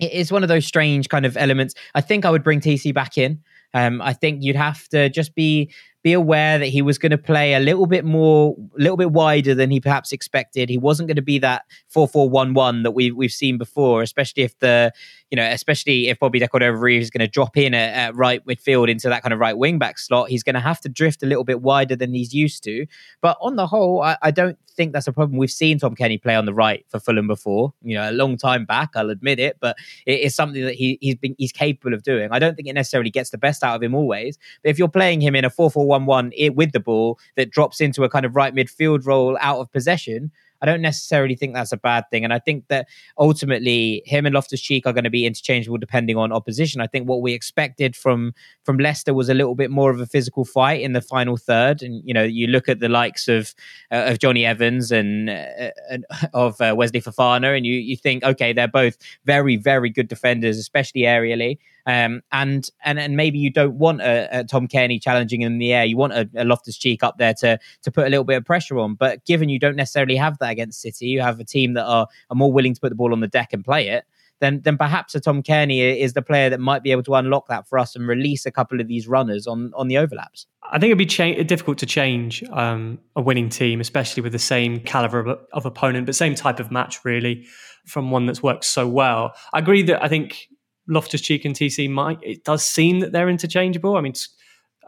[0.00, 1.74] it is one of those strange kind of elements.
[1.94, 3.42] I think I would bring TC back in.
[3.72, 5.70] Um, I think you'd have to just be
[6.04, 9.10] be aware that he was going to play a little bit more, a little bit
[9.10, 10.68] wider than he perhaps expected.
[10.68, 14.02] He wasn't going to be that four four one one that we've we've seen before,
[14.02, 14.92] especially if the
[15.34, 18.46] you know, especially if Bobby De Cordova is going to drop in at, at, right
[18.46, 21.24] midfield into that kind of right wing back slot, he's going to have to drift
[21.24, 22.86] a little bit wider than he's used to.
[23.20, 25.36] But on the whole, I, I don't think that's a problem.
[25.36, 28.36] We've seen Tom Cairney play on the right for Fulham before, you know, a long
[28.36, 28.90] time back.
[28.94, 32.28] I'll admit it, but it is something that he, he's been he's capable of doing.
[32.30, 34.86] I don't think it necessarily gets the best out of him always, but if you're
[34.86, 38.54] playing him in a 4-4-1-1 with the ball that drops into a kind of right
[38.54, 40.30] midfield role out of possession,
[40.64, 42.24] I don't necessarily think that's a bad thing.
[42.24, 46.16] And I think that ultimately him and Loftus Cheek are going to be interchangeable depending
[46.16, 46.80] on opposition.
[46.80, 48.32] I think what we expected from
[48.64, 51.82] from Leicester was a little bit more of a physical fight in the final third.
[51.82, 53.54] And you know, you look at the likes of
[53.92, 58.24] uh, of Jonny Evans and, uh, and of uh, Wesley Fofana, and you you think,
[58.24, 58.96] okay, they're both
[59.26, 61.58] very very good defenders, especially aerially.
[61.86, 65.72] Um, and and and maybe you don't want a, a Tom Cairney challenging in the
[65.72, 65.84] air.
[65.84, 68.44] You want a, a Loftus Cheek up there to to put a little bit of
[68.44, 68.94] pressure on.
[68.94, 72.06] But given you don't necessarily have that against City, you have a team that are
[72.30, 74.04] are more willing to put the ball on the deck and play it.
[74.40, 77.46] Then, then perhaps a Tom Cairney is the player that might be able to unlock
[77.48, 80.46] that for us and release a couple of these runners on on the overlaps.
[80.70, 84.38] I think it'd be cha- difficult to change um, a winning team, especially with the
[84.38, 87.46] same caliber of, of, opponent, but same type of match, really,
[87.86, 89.34] from one that's worked so well.
[89.52, 90.48] I agree that I think
[90.88, 92.18] Loftus Cheek and TC might.
[92.22, 93.96] It does seem that they're interchangeable.
[93.96, 94.14] I mean,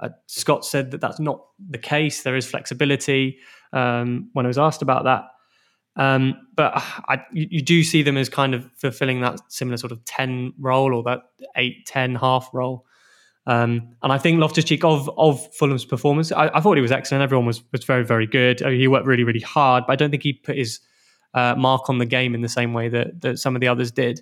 [0.01, 2.23] uh, Scott said that that's not the case.
[2.23, 3.39] There is flexibility
[3.73, 5.25] um, when I was asked about that.
[5.97, 9.93] Um, but I, you, you, do see them as kind of fulfilling that similar sort
[9.93, 11.23] of 10 role or that
[11.57, 12.85] 8 10 half role.
[13.47, 16.93] Um, and I think Loftus Cheek of, of Fulham's performance, I, I, thought he was
[16.93, 17.23] excellent.
[17.23, 18.61] Everyone was, was very, very good.
[18.61, 20.81] Uh, he worked really, really hard, but I don't think he put his
[21.33, 23.91] uh, mark on the game in the same way that, that some of the others
[23.93, 24.21] did.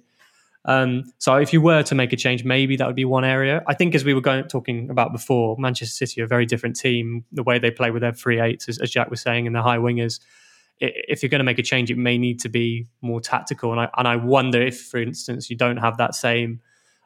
[0.66, 3.62] Um, so if you were to make a change, maybe that would be one area.
[3.66, 6.76] I think as we were going talking about before, Manchester City are a very different
[6.76, 7.24] team.
[7.32, 9.62] The way they play with their free eights, as, as Jack was saying, and the
[9.62, 10.20] high wingers.
[10.80, 13.72] If you're going to make a change, it may need to be more tactical.
[13.72, 16.60] And I and I wonder if, for instance, you don't have that same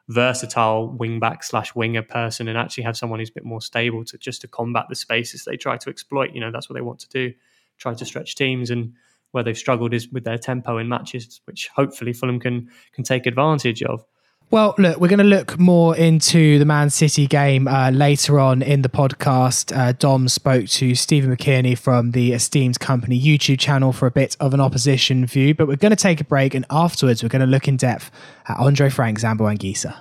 [0.07, 4.03] versatile wing back slash winger person and actually have someone who's a bit more stable
[4.03, 6.33] to just to combat the spaces they try to exploit.
[6.33, 7.31] You know, that's what they want to do,
[7.77, 8.93] try to stretch teams and
[9.31, 13.25] where they've struggled is with their tempo in matches, which hopefully Fulham can can take
[13.25, 14.03] advantage of.
[14.51, 18.63] Well, look, we're going to look more into the Man City game uh, later on
[18.63, 19.75] in the podcast.
[19.75, 24.35] Uh, Dom spoke to Stephen McKinney from the Esteemed Company YouTube channel for a bit
[24.39, 27.41] of an opposition view, but we're going to take a break and afterwards we're going
[27.41, 28.09] to look in depth
[28.47, 29.99] at Andre Frank Zambo Anguissa.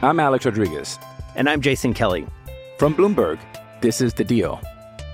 [0.00, 1.00] I'm Alex Rodriguez.
[1.34, 2.28] And I'm Jason Kelly.
[2.78, 3.40] From Bloomberg,
[3.80, 4.60] this is The Deal.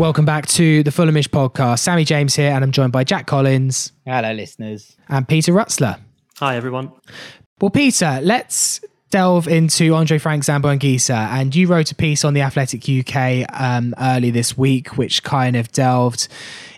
[0.00, 1.80] Welcome back to the Fulhamish podcast.
[1.80, 3.92] Sammy James here, and I'm joined by Jack Collins.
[4.06, 4.96] Hello, listeners.
[5.10, 6.00] And Peter Rutzler.
[6.38, 6.90] Hi, everyone.
[7.60, 12.32] Well, Peter, let's delve into Andre Frank Zambo Anguissa, and you wrote a piece on
[12.32, 16.28] the Athletic UK um, early this week, which kind of delved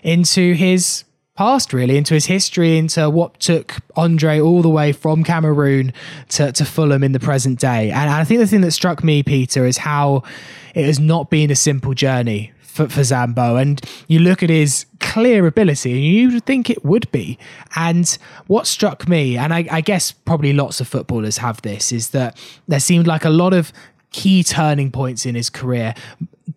[0.03, 1.05] into his
[1.37, 5.93] past, really, into his history, into what took Andre all the way from Cameroon
[6.27, 7.89] to, to Fulham in the present day.
[7.89, 10.23] And I think the thing that struck me, Peter, is how
[10.75, 13.61] it has not been a simple journey for, for Zambo.
[13.61, 17.37] And you look at his clear ability and you think it would be.
[17.75, 22.09] And what struck me, and I, I guess probably lots of footballers have this, is
[22.09, 23.71] that there seemed like a lot of
[24.11, 25.93] key turning points in his career,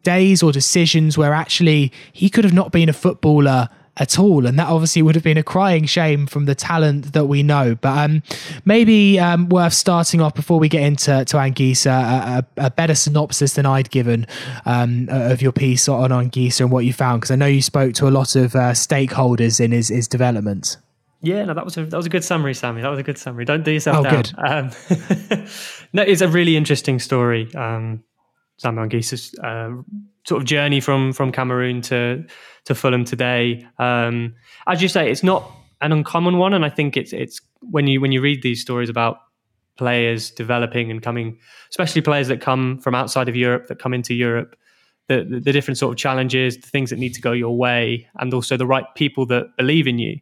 [0.03, 4.47] days or decisions where actually he could have not been a footballer at all.
[4.47, 7.75] And that obviously would have been a crying shame from the talent that we know.
[7.75, 8.23] But um,
[8.65, 12.95] maybe um, worth starting off before we get into to Anguissa, a, a, a better
[12.95, 14.27] synopsis than I'd given
[14.65, 17.95] um, of your piece on Anguissa and what you found, because I know you spoke
[17.95, 20.77] to a lot of uh, stakeholders in his, his development.
[21.23, 22.83] Yeah, no, that was a that was a good summary, Sammy.
[22.83, 23.45] That was a good summary.
[23.47, 24.15] Don't do yourself oh, down.
[24.15, 24.35] Good.
[24.39, 25.47] Um,
[25.93, 27.53] no, it's a really interesting story.
[27.55, 28.05] Um,
[28.63, 29.71] Anguissa's uh,
[30.25, 32.25] sort of journey from from Cameroon to
[32.67, 33.67] to Fulham today.
[33.79, 34.35] Um,
[34.67, 35.51] as you say, it's not
[35.81, 38.89] an uncommon one, and I think it's it's when you when you read these stories
[38.89, 39.19] about
[39.77, 41.39] players developing and coming,
[41.71, 44.57] especially players that come from outside of Europe that come into Europe,
[45.09, 48.09] the, the, the different sort of challenges, the things that need to go your way,
[48.19, 50.19] and also the right people that believe in you.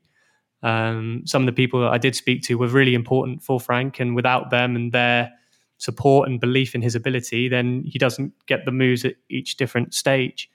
[0.63, 4.01] Um, some of the people that I did speak to were really important for Frank,
[4.01, 5.31] and without them and their
[5.79, 9.95] support and belief in his ability, then he doesn't get the moves at each different
[9.95, 10.51] stage.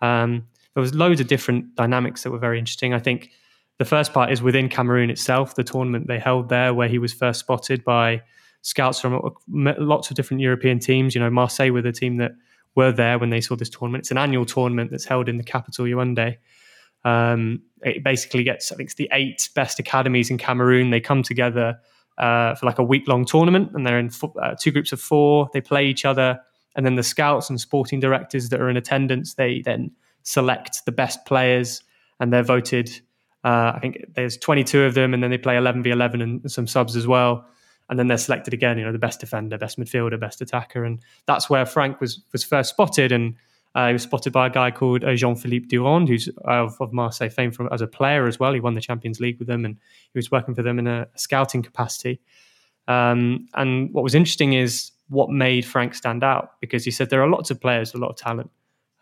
[0.00, 0.46] Um,
[0.78, 2.94] there was loads of different dynamics that were very interesting.
[2.94, 3.32] I think
[3.78, 7.12] the first part is within Cameroon itself, the tournament they held there, where he was
[7.12, 8.22] first spotted by
[8.62, 11.16] scouts from lots of different European teams.
[11.16, 12.30] You know, Marseille were the team that
[12.76, 14.02] were there when they saw this tournament.
[14.02, 16.36] It's an annual tournament that's held in the capital, Yaoundé.
[17.04, 20.90] Um, it basically gets, I think, it's the eight best academies in Cameroon.
[20.90, 21.76] They come together
[22.18, 25.00] uh, for like a week long tournament, and they're in fo- uh, two groups of
[25.00, 25.50] four.
[25.52, 26.38] They play each other,
[26.76, 29.90] and then the scouts and sporting directors that are in attendance they then
[30.28, 31.82] select the best players,
[32.20, 32.90] and they're voted.
[33.44, 36.50] Uh, I think there's 22 of them, and then they play 11 v 11 and
[36.50, 37.46] some subs as well.
[37.88, 38.76] And then they're selected again.
[38.76, 42.44] You know, the best defender, best midfielder, best attacker, and that's where Frank was was
[42.44, 43.12] first spotted.
[43.12, 43.36] And
[43.74, 46.92] uh, he was spotted by a guy called uh, Jean Philippe Durand, who's of, of,
[46.92, 48.52] Marseille fame from as a player as well.
[48.52, 49.76] He won the Champions League with them, and
[50.12, 52.20] he was working for them in a, scouting capacity.
[52.86, 57.22] Um, and what was interesting is what made Frank stand out because he said there
[57.22, 58.50] are lots of players, a lot of talent,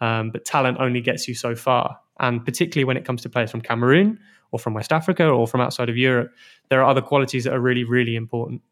[0.01, 1.99] um, but talent only gets you so far.
[2.21, 4.19] And particularly when it comes to players from Cameroon
[4.51, 6.33] or from West Africa or from outside of Europe,
[6.71, 8.63] there are other qualities that are really, really important.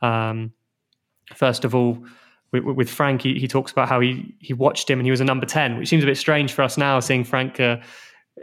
[0.00, 0.52] Um,
[1.34, 2.04] first of all,
[2.52, 5.20] with, with Frank, he, he, talks about how he he watched him and he was
[5.20, 7.78] a number ten, which seems a bit strange for us now, seeing Frank uh,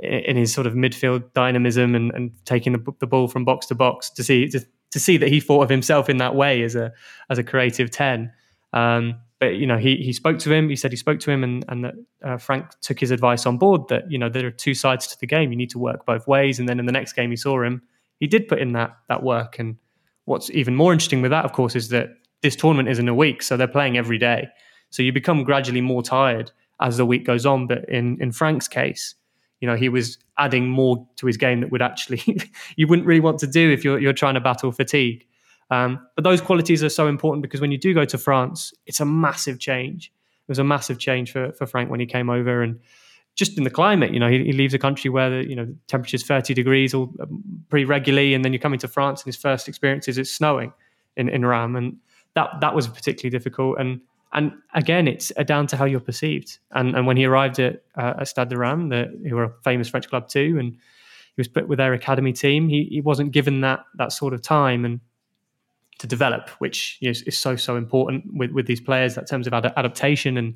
[0.02, 3.76] in his sort of midfield dynamism and, and taking the, the ball from box to
[3.76, 4.60] box to see to,
[4.92, 6.92] to see that he thought of himself in that way as a
[7.30, 8.32] as a creative ten.
[8.74, 10.70] Um, but you know, he he spoke to him.
[10.70, 13.58] He said he spoke to him, and and that uh, Frank took his advice on
[13.58, 13.88] board.
[13.88, 15.52] That you know there are two sides to the game.
[15.52, 16.60] You need to work both ways.
[16.60, 17.82] And then in the next game, he saw him.
[18.20, 19.58] He did put in that that work.
[19.58, 19.78] And
[20.26, 22.10] what's even more interesting with that, of course, is that
[22.44, 24.48] this tournament isn't a week, so they're playing every day.
[24.92, 27.66] So you become gradually more tired as the week goes on.
[27.66, 29.16] But in in Frank's case,
[29.60, 32.22] you know, he was adding more to his game that would actually
[32.76, 35.26] you wouldn't really want to do if you're you're trying to battle fatigue.
[35.72, 39.00] Um, but those qualities are so important because when you do go to France, it's
[39.00, 40.12] a massive change.
[40.48, 42.80] It was a massive change for, for Frank when he came over, and
[43.36, 45.66] just in the climate, you know, he, he leaves a country where the you know
[45.66, 49.28] the temperature's thirty degrees all um, pretty regularly, and then you're coming to France, and
[49.28, 50.74] his first experience is it's snowing
[51.16, 51.98] in in Reims, and
[52.36, 53.80] that that was particularly difficult.
[53.80, 54.02] And
[54.34, 56.60] and again, it's down to how you're perceived.
[56.72, 59.88] And and when he arrived at, uh, at Stade de the, who were a famous
[59.88, 63.62] French club too, and he was put with their academy team, he, he wasn't given
[63.62, 64.84] that that sort of time.
[64.84, 65.00] And
[66.02, 69.54] to develop, which is, is so so important with with these players in terms of
[69.54, 70.56] ad- adaptation and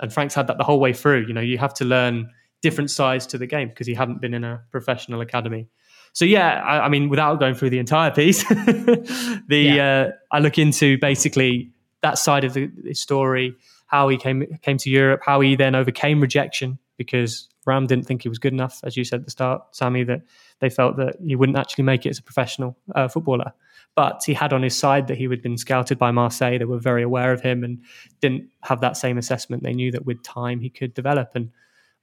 [0.00, 1.26] and Frank's had that the whole way through.
[1.26, 2.30] You know, you have to learn
[2.62, 5.68] different sides to the game because he hadn't been in a professional academy.
[6.14, 10.08] So yeah, I, I mean, without going through the entire piece, the yeah.
[10.08, 11.70] uh, I look into basically
[12.00, 13.54] that side of the, the, story,
[13.86, 18.22] how he came came to Europe, how he then overcame rejection because Ram didn't think
[18.22, 20.22] he was good enough, as you said at the start, Sammy, that
[20.60, 23.52] they felt that he wouldn't actually make it as a professional uh, footballer.
[23.98, 26.56] But he had on his side that he had been scouted by Marseille.
[26.56, 27.82] They were very aware of him and
[28.20, 29.64] didn't have that same assessment.
[29.64, 31.32] They knew that with time he could develop.
[31.34, 31.50] And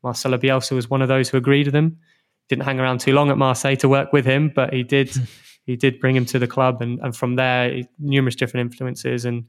[0.03, 1.97] Marcelo Bielsa was one of those who agreed with him.
[2.49, 5.10] Didn't hang around too long at Marseille to work with him, but he did.
[5.65, 9.45] he did bring him to the club, and, and from there, numerous different influences, and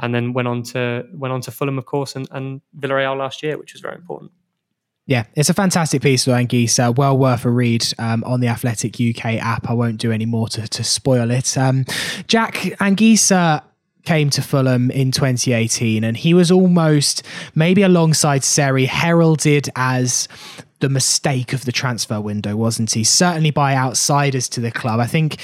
[0.00, 3.40] and then went on to went on to Fulham, of course, and, and Villarreal last
[3.44, 4.32] year, which was very important.
[5.06, 6.96] Yeah, it's a fantastic piece, of Anguissa.
[6.96, 9.68] Well worth a read um, on the Athletic UK app.
[9.68, 11.58] I won't do any more to, to spoil it.
[11.58, 11.84] Um,
[12.26, 13.62] Jack Anguissa
[14.04, 17.22] came to Fulham in 2018, and he was almost
[17.54, 20.26] maybe alongside Seri heralded as
[20.80, 23.04] the mistake of the transfer window, wasn't he?
[23.04, 25.00] Certainly by outsiders to the club.
[25.00, 25.36] I think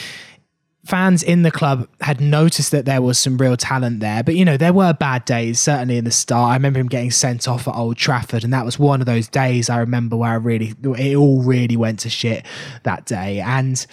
[0.85, 4.23] fans in the club had noticed that there was some real talent there.
[4.23, 6.53] But, you know, there were bad days, certainly in the start.
[6.53, 9.29] I remember him getting sent off at Old Trafford, and that was one of those
[9.29, 12.47] days I remember where I really, it all really went to shit
[12.85, 13.41] that day.
[13.41, 13.87] And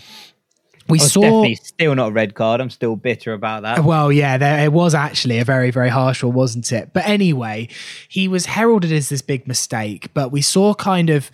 [0.87, 2.61] we saw definitely still not a red card.
[2.61, 3.83] I'm still bitter about that.
[3.83, 6.93] Well, yeah, there, it was actually a very, very harsh one, wasn't it?
[6.93, 7.67] But anyway,
[8.07, 11.29] he was heralded as this big mistake, but we saw kind of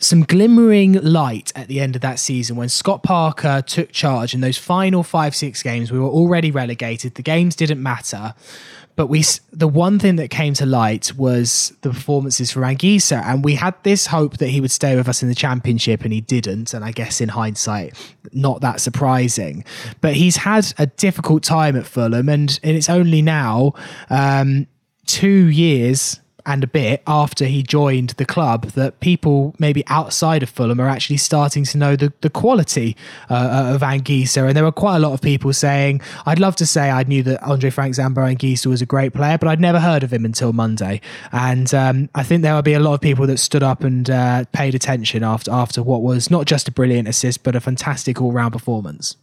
[0.00, 4.40] some glimmering light at the end of that season when Scott Parker took charge in
[4.40, 5.92] those final five, six games.
[5.92, 7.14] We were already relegated.
[7.14, 8.34] The games didn't matter.
[8.96, 13.42] But we, the one thing that came to light was the performances for Anguissa, and
[13.42, 16.20] we had this hope that he would stay with us in the championship, and he
[16.20, 16.74] didn't.
[16.74, 17.96] And I guess in hindsight,
[18.32, 19.64] not that surprising.
[20.00, 23.72] But he's had a difficult time at Fulham, and, and it's only now
[24.10, 24.66] um,
[25.06, 30.50] two years and a bit after he joined the club that people maybe outside of
[30.50, 32.96] Fulham are actually starting to know the, the quality
[33.28, 34.48] uh, of Anguissa.
[34.48, 37.22] And there were quite a lot of people saying, I'd love to say I knew
[37.22, 40.24] that Andre Frank Zambo Anguissa was a great player, but I'd never heard of him
[40.24, 41.00] until Monday.
[41.30, 44.10] And um, I think there will be a lot of people that stood up and
[44.10, 48.20] uh, paid attention after, after what was not just a brilliant assist, but a fantastic
[48.20, 49.16] all round performance.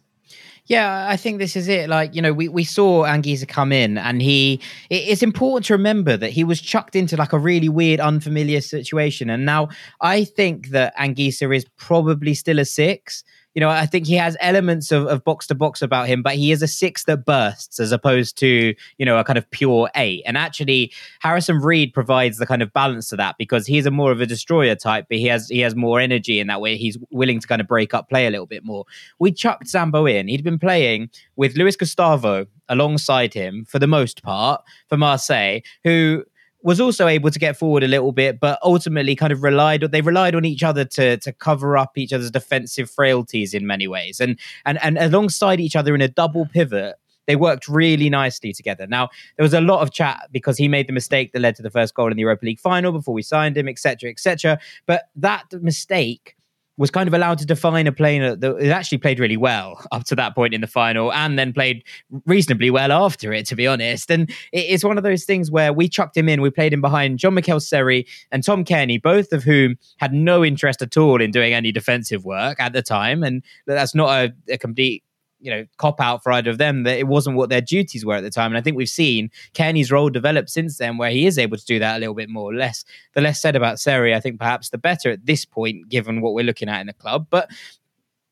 [0.67, 1.88] Yeah, I think this is it.
[1.88, 6.17] Like, you know, we, we saw Anguissa come in and he, it's important to remember
[6.17, 9.30] that he was chucked into like a really weird, unfamiliar situation.
[9.30, 9.69] And now
[10.01, 13.23] I think that Anguissa is probably still a six
[13.58, 16.36] you know, I think he has elements of, of box to box about him, but
[16.36, 19.89] he is a six that bursts as opposed to, you know, a kind of pure
[19.96, 20.22] eight.
[20.28, 24.12] And actually, Harrison Reed provides the kind of balance to that because he's a more
[24.12, 26.78] of a destroyer type, but he has he has more energy in that way.
[26.78, 28.86] He's willing to kind of break up play a little bit more.
[29.17, 30.28] We chucked Zambo in.
[30.28, 36.24] He'd been playing with Luis Gustavo alongside him for the most part for Marseille, who
[36.62, 40.02] was also able to get forward a little bit, but ultimately kind of relied they
[40.02, 44.20] relied on each other to to cover up each other's defensive frailties in many ways,
[44.20, 46.96] and and and alongside each other in a double pivot.
[47.26, 48.88] They worked really nicely together.
[48.88, 51.62] Now, there was a lot of chat because he made the mistake that led to
[51.62, 54.58] the first goal in the Europa League final before we signed him, etc., etc.
[54.86, 56.37] But that mistake
[56.78, 60.16] was kind of allowed to define a player that actually played really well up to
[60.16, 61.84] that point in the final and then played
[62.26, 64.12] reasonably well after it, to be honest.
[64.12, 67.20] And it's one of those things where we chucked him in, we played him behind
[67.20, 71.54] Jean-Michel Seri and Tom Cairney, both of whom had no interest at all in doing
[71.54, 73.24] any defensive work at the time.
[73.24, 75.04] And that's not a, a complete
[75.39, 78.15] you know cop out for either of them that it wasn't what their duties were
[78.15, 78.52] at the time.
[78.52, 81.65] And i think we've seen Cairney's role develop since then where he is able to
[81.65, 82.84] do that a little bit more less.
[83.13, 86.34] The less said about Seri I think perhaps the better at this point given what
[86.34, 87.28] we're looking at in the club.
[87.30, 87.50] But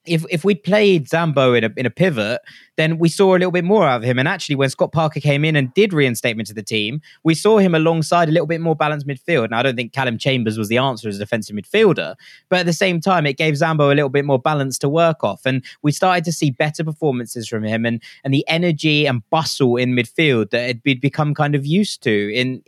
[0.05, 2.41] if if we played Zambo in a in a pivot,
[2.77, 4.19] then we saw a little bit more out of him.
[4.19, 7.57] And actually, when Scott Parker came in and did reinstatement to the team, we saw
[7.57, 9.51] him alongside a little bit more balanced midfield.
[9.51, 12.15] Now, I don't think Callum Chambers was the answer as a defensive midfielder,
[12.49, 15.23] but at the same time, it gave Zambo a little bit more balance to work
[15.23, 19.27] off, and we started to see better performances from him and and the energy and
[19.29, 22.61] bustle in midfield that had become kind of used to in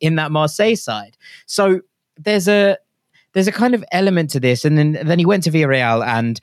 [0.00, 1.16] in that Marseille side.
[1.46, 1.80] So
[2.16, 2.76] there's a
[3.32, 6.40] there's a kind of element to this, and then then he went to Villarreal and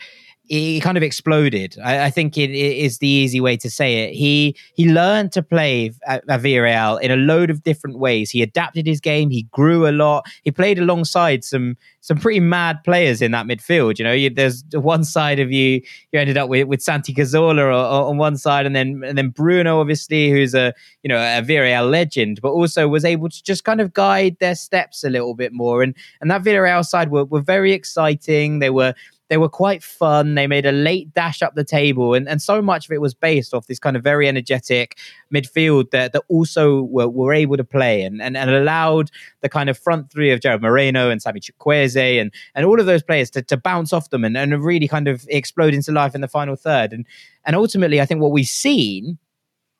[0.47, 1.75] he kind of exploded.
[1.83, 4.13] I, I think it, it is the easy way to say it.
[4.13, 8.29] He he learned to play at, at Villarreal in a load of different ways.
[8.29, 9.29] He adapted his game.
[9.29, 10.25] He grew a lot.
[10.43, 13.97] He played alongside some some pretty mad players in that midfield.
[13.97, 15.81] You know, you, there's one side of you
[16.11, 19.79] you ended up with with Santi Cazorla on one side, and then and then Bruno,
[19.79, 23.81] obviously, who's a you know a Villarreal legend, but also was able to just kind
[23.81, 25.81] of guide their steps a little bit more.
[25.81, 28.59] And and that Villarreal side were were very exciting.
[28.59, 28.93] They were
[29.29, 30.35] they were quite fun.
[30.35, 33.13] They made a late dash up the table, and, and so much of it was
[33.13, 34.97] based off this kind of very energetic
[35.33, 39.09] midfield that, that also were, were able to play and, and, and allowed
[39.41, 42.85] the kind of front three of Gerard Moreno and Samu Chukwueze and, and all of
[42.85, 46.15] those players to, to bounce off them and, and really kind of explode into life
[46.15, 46.93] in the final third.
[46.93, 47.05] And,
[47.45, 49.17] and ultimately, I think what we've seen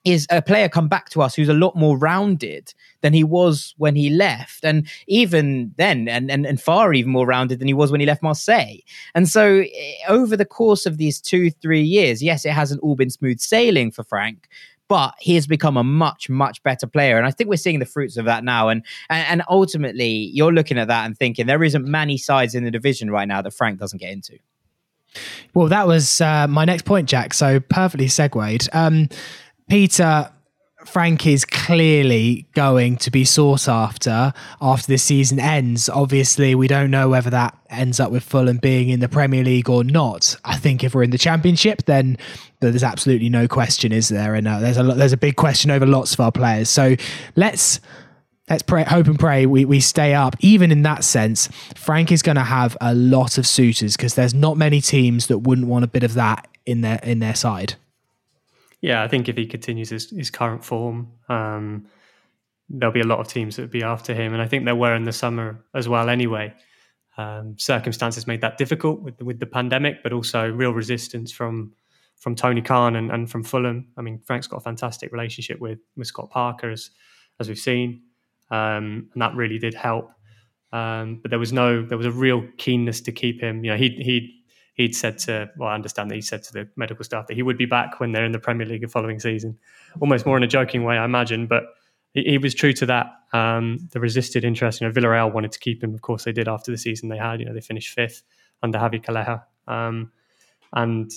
[0.06, 3.74] is a player come back to us who's a lot more rounded than he was
[3.78, 4.64] when he left.
[4.64, 8.06] And even then, and, and, and far even more rounded than he was when he
[8.06, 8.78] left Marseille.
[9.16, 12.96] And so eh, over the course of these two, three years, yes, it hasn't all
[12.96, 14.48] been smooth sailing for Frank,
[14.88, 17.86] but he has become a much much better player and i think we're seeing the
[17.86, 21.64] fruits of that now and, and and, ultimately you're looking at that and thinking there
[21.64, 24.38] isn't many sides in the division right now that frank doesn't get into
[25.56, 29.10] well that was uh, my next point jack so perfectly segued um,
[29.68, 30.32] Peter,
[30.86, 35.90] Frank is clearly going to be sought after after this season ends.
[35.90, 39.70] Obviously, we don't know whether that ends up with Fulham being in the Premier League
[39.70, 40.38] or not.
[40.46, 42.18] I think if we're in the Championship, then
[42.60, 44.36] there's absolutely no question, is there?
[44.36, 46.70] And uh, there's a there's a big question over lots of our players.
[46.70, 46.96] So
[47.36, 47.80] let's
[48.48, 50.36] let's pray, hope and pray we, we stay up.
[50.40, 54.36] Even in that sense, Frank is going to have a lot of suitors because there's
[54.36, 57.76] not many teams that wouldn't want a bit of that in their in their side.
[58.86, 61.88] Yeah, I think if he continues his, his current form, um,
[62.70, 64.76] there'll be a lot of teams that would be after him, and I think there
[64.76, 66.08] were in the summer as well.
[66.08, 66.54] Anyway,
[67.18, 71.74] um, circumstances made that difficult with with the pandemic, but also real resistance from
[72.16, 73.88] from Tony Khan and, and from Fulham.
[73.98, 76.92] I mean, Frank's got a fantastic relationship with with Scott Parker, as
[77.40, 78.04] as we've seen,
[78.52, 80.12] um, and that really did help.
[80.72, 83.64] Um, but there was no, there was a real keenness to keep him.
[83.64, 84.45] You know, he he
[84.76, 87.42] he'd said to, well, I understand that he said to the medical staff that he
[87.42, 89.58] would be back when they're in the Premier League the following season,
[90.02, 91.48] almost more in a joking way, I imagine.
[91.48, 91.64] But
[92.14, 93.08] he, he was true to that.
[93.34, 95.94] Um, the resisted interest, you know, Villarreal wanted to keep him.
[95.94, 97.40] Of course, they did after the season they had.
[97.40, 98.24] You know, they finished fifth
[98.62, 99.44] under Javi Calleja.
[99.68, 100.12] Um,
[100.74, 101.10] and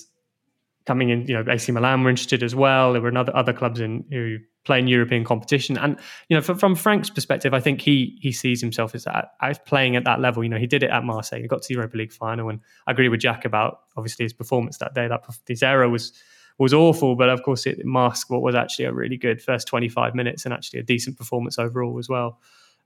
[0.87, 2.93] coming in, you know, AC Milan were interested as well.
[2.93, 5.79] There were other other clubs in who play in European competition.
[5.79, 5.99] And
[6.29, 9.07] you know, from, Frank's perspective, I think he he sees himself as
[9.41, 10.43] as playing at that level.
[10.43, 11.41] You know, he did it at Marseille.
[11.41, 14.33] He got to the Europa League final, and I agree with Jack about obviously his
[14.33, 15.09] performance that day.
[15.09, 16.13] That his error was
[16.59, 20.15] was awful, but of course it masked what was actually a really good first 25
[20.15, 22.41] minutes and actually a decent performance overall as well.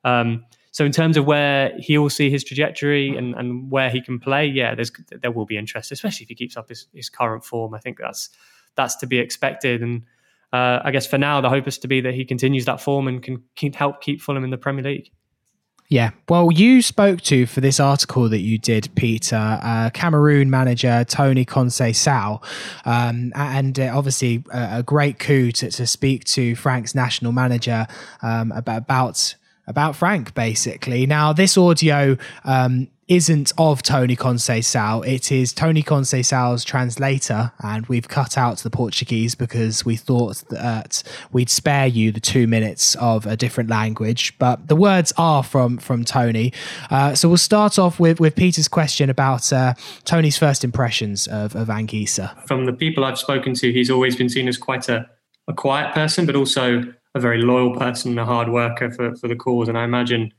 [0.04, 4.00] Um, so in terms of where he will see his trajectory and, and where he
[4.00, 7.08] can play, yeah, there's there will be interest, especially if he keeps up his, his
[7.08, 7.74] current form.
[7.74, 8.30] I think that's
[8.74, 9.82] that's to be expected.
[9.82, 10.04] And
[10.52, 13.08] uh, I guess for now, the hope is to be that he continues that form
[13.08, 15.10] and can, can help keep Fulham in the Premier League.
[15.88, 16.12] Yeah.
[16.26, 21.44] Well, you spoke to for this article that you did, Peter, uh, Cameroon manager Tony
[21.44, 22.42] Conceição,
[22.86, 27.86] um, and uh, obviously a, a, great coup to, to speak to Frank's national manager
[28.22, 29.34] um, about, about
[29.72, 31.06] about Frank, basically.
[31.06, 35.06] Now, this audio um, isn't of Tony Conceição.
[35.06, 41.02] It is Tony Conceição's translator, and we've cut out the Portuguese because we thought that
[41.32, 44.38] we'd spare you the two minutes of a different language.
[44.38, 46.52] But the words are from from Tony.
[46.90, 49.72] Uh, so we'll start off with with Peter's question about uh,
[50.04, 52.46] Tony's first impressions of, of Anguissa.
[52.46, 55.08] From the people I've spoken to, he's always been seen as quite a,
[55.48, 59.28] a quiet person, but also a very loyal person and a hard worker for, for
[59.28, 59.68] the cause.
[59.68, 60.32] And I imagine,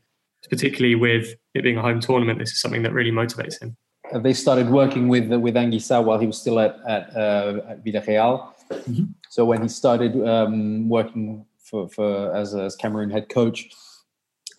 [0.50, 3.78] particularly with it being a home tournament, this is something that really motivates him.
[4.12, 7.84] Uh, they started working with with Anguissa while he was still at at, uh, at
[7.84, 8.54] Villarreal.
[8.70, 9.06] Mm-hmm.
[9.30, 13.70] So when he started um, working for, for as, as Cameroon head coach,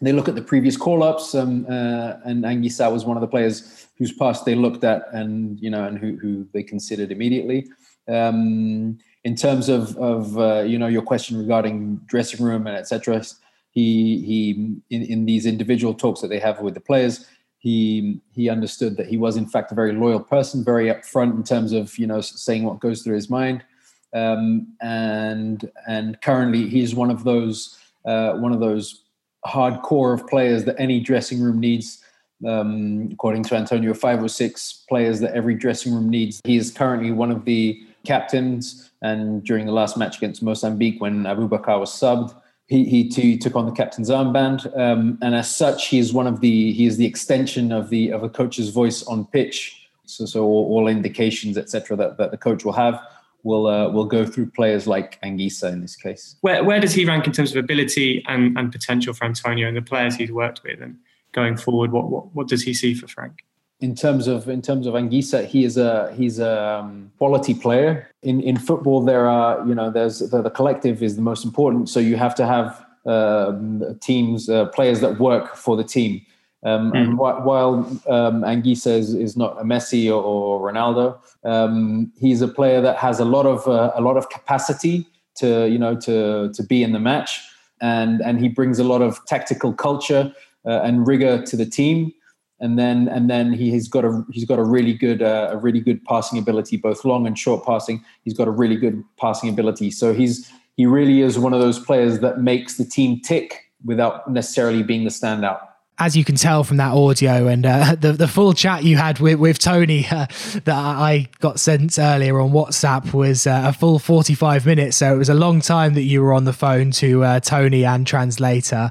[0.00, 3.28] they look at the previous call ups, um, uh, and Anguissa was one of the
[3.28, 7.68] players whose past they looked at and you know and who, who they considered immediately.
[8.08, 13.22] Um, in terms of of uh, you know your question regarding dressing room and etc.
[13.70, 17.26] He he in, in these individual talks that they have with the players,
[17.58, 21.42] he he understood that he was in fact a very loyal person, very upfront in
[21.42, 23.64] terms of you know saying what goes through his mind,
[24.12, 29.04] um, and and currently he's one of those uh, one of those
[29.46, 32.00] hardcore of players that any dressing room needs.
[32.46, 36.42] Um, according to Antonio, five or six players that every dressing room needs.
[36.44, 38.90] He is currently one of the captains.
[39.04, 42.34] And during the last match against Mozambique, when Aboubakar was subbed,
[42.68, 44.66] he, he too took on the captain's armband.
[44.78, 48.10] Um, and as such, he is one of the he is the extension of the
[48.10, 49.90] of a coach's voice on pitch.
[50.06, 52.98] So, so all, all indications, etc., that, that the coach will have
[53.42, 56.36] will uh, will go through players like Anguissa in this case.
[56.40, 59.76] Where where does he rank in terms of ability and, and potential for Antonio and
[59.76, 60.96] the players he's worked with, and
[61.32, 63.44] going forward, what what, what does he see for Frank?
[63.80, 68.08] In terms of in terms of Anguissa, he is a he's a um, quality player.
[68.22, 71.88] In in football, there are you know there's the, the collective is the most important.
[71.88, 76.22] So you have to have um, teams uh, players that work for the team.
[76.62, 76.96] Um, mm.
[76.96, 77.74] And wh- while
[78.08, 82.96] um, Anguissa is, is, not a Messi or, or Ronaldo, um, he's a player that
[82.96, 85.06] has a lot of uh, a lot of capacity
[85.36, 87.40] to you know to to be in the match,
[87.80, 90.32] and and he brings a lot of tactical culture
[90.64, 92.12] uh, and rigor to the team
[92.60, 95.56] and then and then he has got a he's got a really good uh, a
[95.56, 98.04] really good passing ability, both long and short passing.
[98.22, 99.90] He's got a really good passing ability.
[99.90, 104.30] So he's he really is one of those players that makes the team tick without
[104.30, 105.60] necessarily being the standout
[105.98, 109.20] as you can tell from that audio and uh, the the full chat you had
[109.20, 110.26] with with Tony uh,
[110.64, 114.96] that I got sent earlier on WhatsApp was uh, a full 45 minutes.
[114.96, 117.84] So it was a long time that you were on the phone to uh, Tony
[117.84, 118.90] and translator.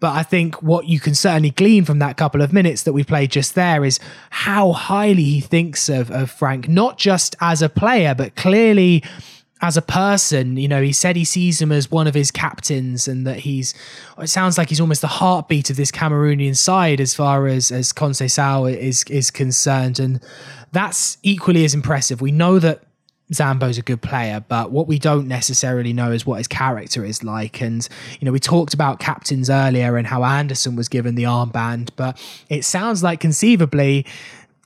[0.00, 3.04] But I think what you can certainly glean from that couple of minutes that we
[3.04, 4.00] played just there is
[4.30, 9.04] how highly he thinks of, of Frank not just as a player but clearly
[9.62, 13.06] as a person, you know, he said he sees him as one of his captains
[13.06, 13.74] and that he's,
[14.18, 17.92] it sounds like he's almost the heartbeat of this Cameroonian side as far as, as
[17.92, 20.00] Conceição is, is concerned.
[20.00, 20.20] And
[20.72, 22.20] that's equally as impressive.
[22.20, 22.82] We know that
[23.32, 27.22] Zambo's a good player, but what we don't necessarily know is what his character is
[27.22, 27.62] like.
[27.62, 27.88] And,
[28.18, 32.20] you know, we talked about captains earlier and how Andersen was given the armband, but
[32.48, 34.06] it sounds like conceivably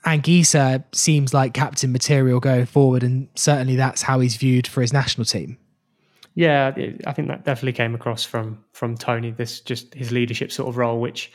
[0.07, 4.93] Anguissa seems like captain material going forward, and certainly that's how he's viewed for his
[4.93, 5.59] national team.
[6.35, 6.73] Yeah,
[7.07, 9.33] I think that definitely came across from from Tony.
[9.33, 11.33] This just his leadership sort of role, which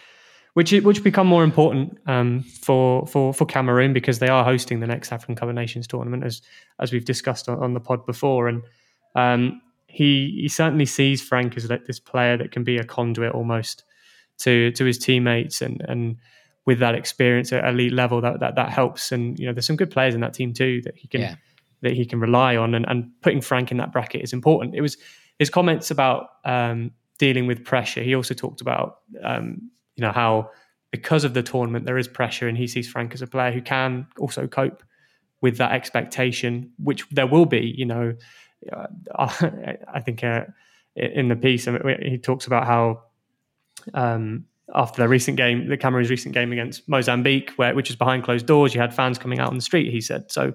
[0.54, 4.88] which which become more important um, for for for Cameroon because they are hosting the
[4.88, 6.42] next African Cup of Nations tournament, as
[6.80, 8.64] as we've discussed on, on the pod before, and
[9.16, 13.34] um, he he certainly sees Frank as like this player that can be a conduit
[13.34, 13.84] almost
[14.38, 16.18] to to his teammates and and
[16.66, 19.12] with that experience at elite level, that that that helps.
[19.12, 21.36] And you know, there's some good players in that team too that he can yeah.
[21.82, 22.76] that he can rely on.
[22.76, 24.76] And, and putting Frank in that bracket is important.
[24.76, 24.98] It was
[25.40, 28.04] his comments about um, dealing with pressure.
[28.04, 30.52] He also talked about um, you know how
[30.92, 33.62] because of the tournament there is pressure, and he sees Frank as a player who
[33.62, 34.84] can also cope
[35.42, 37.74] with that expectation, which there will be.
[37.76, 38.14] You know,
[38.72, 38.88] uh,
[39.94, 40.46] I think uh,
[40.96, 43.04] in the piece he talks about how.
[43.96, 44.46] Um,
[44.76, 48.46] after their recent game, the Cameroon's recent game against Mozambique, where which is behind closed
[48.46, 49.92] doors, you had fans coming out on the street.
[49.92, 50.54] He said so.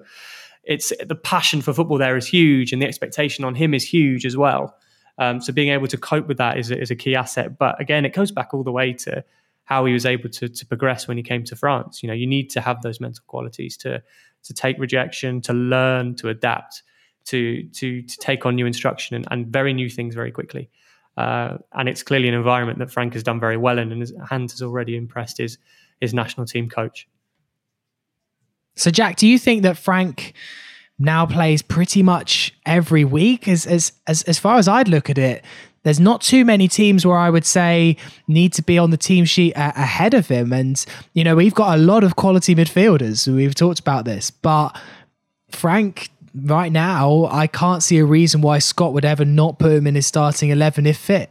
[0.63, 4.25] It's the passion for football there is huge, and the expectation on him is huge
[4.25, 4.75] as well.
[5.17, 7.57] Um, so being able to cope with that is, is a key asset.
[7.57, 9.23] But again, it goes back all the way to
[9.63, 12.01] how he was able to, to progress when he came to France.
[12.03, 14.01] You know, you need to have those mental qualities to
[14.43, 16.83] to take rejection, to learn, to adapt,
[17.25, 20.69] to to to take on new instruction and, and very new things very quickly.
[21.17, 24.13] Uh, and it's clearly an environment that Frank has done very well in, and his,
[24.23, 25.57] Hans has already impressed his
[25.99, 27.07] his national team coach.
[28.75, 30.33] So, Jack, do you think that Frank
[30.99, 33.47] now plays pretty much every week?
[33.47, 35.43] As as as as far as I'd look at it,
[35.81, 37.97] there's not too many teams where I would say
[38.27, 40.53] need to be on the team sheet a- ahead of him.
[40.53, 43.27] And you know, we've got a lot of quality midfielders.
[43.27, 44.77] We've talked about this, but
[45.49, 46.09] Frank
[46.43, 49.95] right now, I can't see a reason why Scott would ever not put him in
[49.95, 51.29] his starting 11 if fit.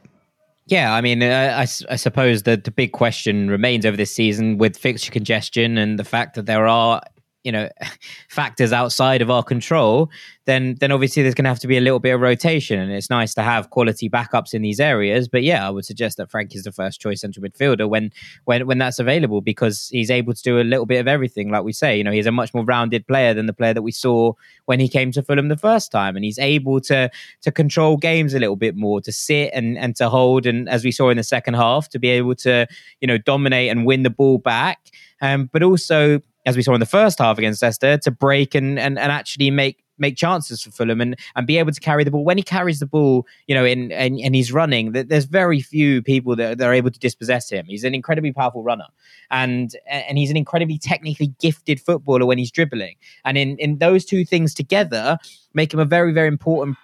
[0.66, 4.58] Yeah, I mean, uh, I, I, suppose that the big question remains over this season
[4.58, 7.00] with fixture congestion and the fact that there are
[7.46, 7.70] you know
[8.28, 10.10] factors outside of our control
[10.46, 12.92] then then obviously there's going to have to be a little bit of rotation and
[12.92, 15.28] it's nice to have quality backups in these areas.
[15.28, 18.12] But yeah i would suggest that frank is the first choice central midfielder when
[18.44, 21.62] when when that's available because he's able to do a little bit of everything like
[21.62, 21.96] we say.
[21.96, 24.32] You know he's a much more rounded player than the player that we saw
[24.64, 27.10] when he came to fulham the first time and he's able to
[27.42, 30.84] to control games a little bit more to sit and and to hold and as
[30.84, 32.66] we saw in the second half to be able to
[33.00, 34.78] you know dominate and win the ball back.
[35.22, 38.78] Um, but also as we saw in the first half against Leicester, to break and,
[38.78, 42.10] and, and actually make make chances for Fulham and, and be able to carry the
[42.10, 42.24] ball.
[42.24, 46.02] When he carries the ball, you know, in and, and he's running, there's very few
[46.02, 47.66] people that, that, are able to dispossess him.
[47.66, 48.86] He's an incredibly powerful runner.
[49.30, 52.96] And and he's an incredibly technically gifted footballer when he's dribbling.
[53.24, 55.18] And in, in those two things together
[55.54, 56.76] make him a very, very important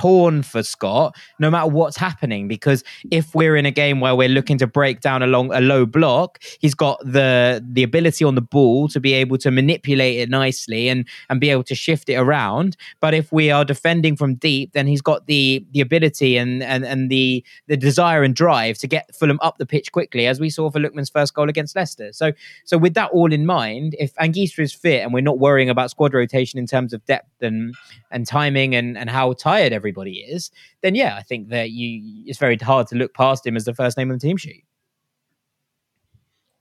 [0.00, 2.48] pawn for Scott, no matter what's happening.
[2.48, 5.84] Because if we're in a game where we're looking to break down along a low
[5.84, 10.30] block, he's got the the ability on the ball to be able to manipulate it
[10.30, 12.78] nicely and and be able to shift it around.
[13.00, 16.82] But if we are defending from deep, then he's got the the ability and and
[16.86, 20.48] and the the desire and drive to get Fulham up the pitch quickly, as we
[20.48, 22.10] saw for Lookman's first goal against Leicester.
[22.14, 22.32] So
[22.64, 25.90] so with that all in mind, if Anguissa is fit and we're not worrying about
[25.90, 27.74] squad rotation in terms of depth and
[28.10, 30.50] and timing and and how tired every everybody is,
[30.82, 33.74] then yeah, I think that you it's very hard to look past him as the
[33.74, 34.64] first name on the team sheet.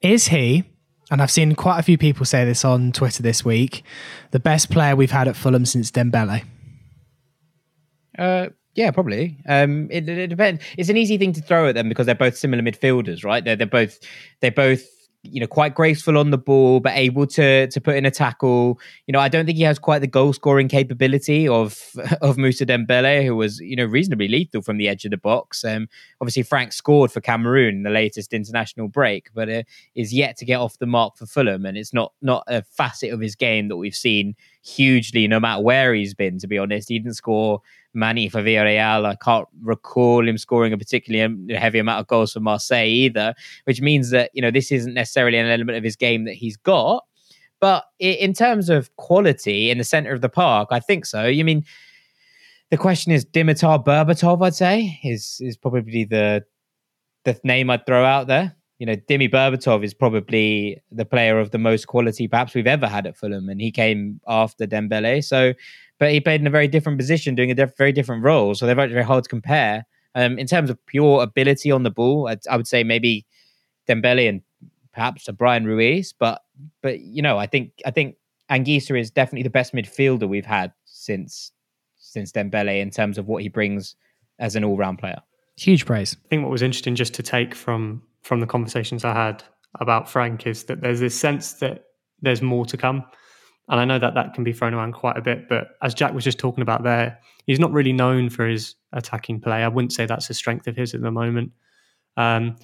[0.02, 0.64] Is he?
[1.12, 3.84] And I've seen quite a few people say this on Twitter this week.
[4.32, 6.44] The best player we've had at Fulham since Dembele.
[8.18, 9.38] Uh, yeah, probably.
[9.48, 10.62] Um, it, it depends.
[10.78, 13.44] It's an easy thing to throw at them because they're both similar midfielders, right?
[13.44, 14.00] They're they're both
[14.42, 14.88] they're both
[15.24, 18.80] you know, quite graceful on the ball, but able to to put in a tackle.
[19.06, 21.78] You know, I don't think he has quite the goal scoring capability of
[22.22, 25.66] of Moussa Dembele, who was you know reasonably lethal from the edge of the box.
[25.66, 25.90] Um,
[26.22, 29.64] obviously, Frank scored for Cameroon in the latest international break, but uh,
[29.94, 33.12] is yet to get off the mark for Fulham, and it's not not a facet
[33.12, 36.40] of his game that we've seen hugely, no matter where he's been.
[36.40, 37.62] To be honest, he didn't score
[37.94, 39.06] many for Villarreal.
[39.06, 43.34] I can't recall him scoring a particularly um, heavy amount of goals for Marseille either,
[43.66, 46.58] which means that, you know, this isn't necessarily an element of his game that he's
[46.58, 47.04] got.
[47.60, 51.26] But in terms of quality in the center of the park, I think so.
[51.26, 51.66] You mean,
[52.72, 56.46] the question is Dimitar Berbatov, I'd say, is is probably the
[57.26, 58.56] the name I'd throw out there.
[58.78, 62.88] You know, Dimi Berbatov is probably the player of the most quality perhaps we've ever
[62.88, 65.22] had at Fulham, and he came after Dembele.
[65.22, 65.54] So
[66.00, 68.56] but he played in a very different position, doing a diff- very different role.
[68.56, 69.86] So they're very, very hard to compare.
[70.16, 73.28] Um, in terms of pure ability on the ball, I'd, I would say maybe
[73.88, 74.42] Dembele and
[74.94, 76.42] perhaps a Bryan Ruiz, but
[76.82, 78.16] but you know, I think I think
[78.50, 81.52] Anguissa is definitely the best midfielder we've had since
[81.98, 83.96] since Dembele in terms of what he brings
[84.40, 85.22] as an all round player.
[85.58, 86.16] Huge praise.
[86.26, 89.44] I think what was interesting just to take from from the conversations I had
[89.80, 91.86] about Frank is that there's this sense that
[92.22, 93.04] there's more to come.
[93.70, 96.14] And I know that that can be thrown around quite a bit, but as Jack
[96.14, 99.64] was just talking about there, he's not really known for his attacking play.
[99.64, 101.52] I wouldn't say that's a strength of his at the moment.
[102.18, 102.56] Um,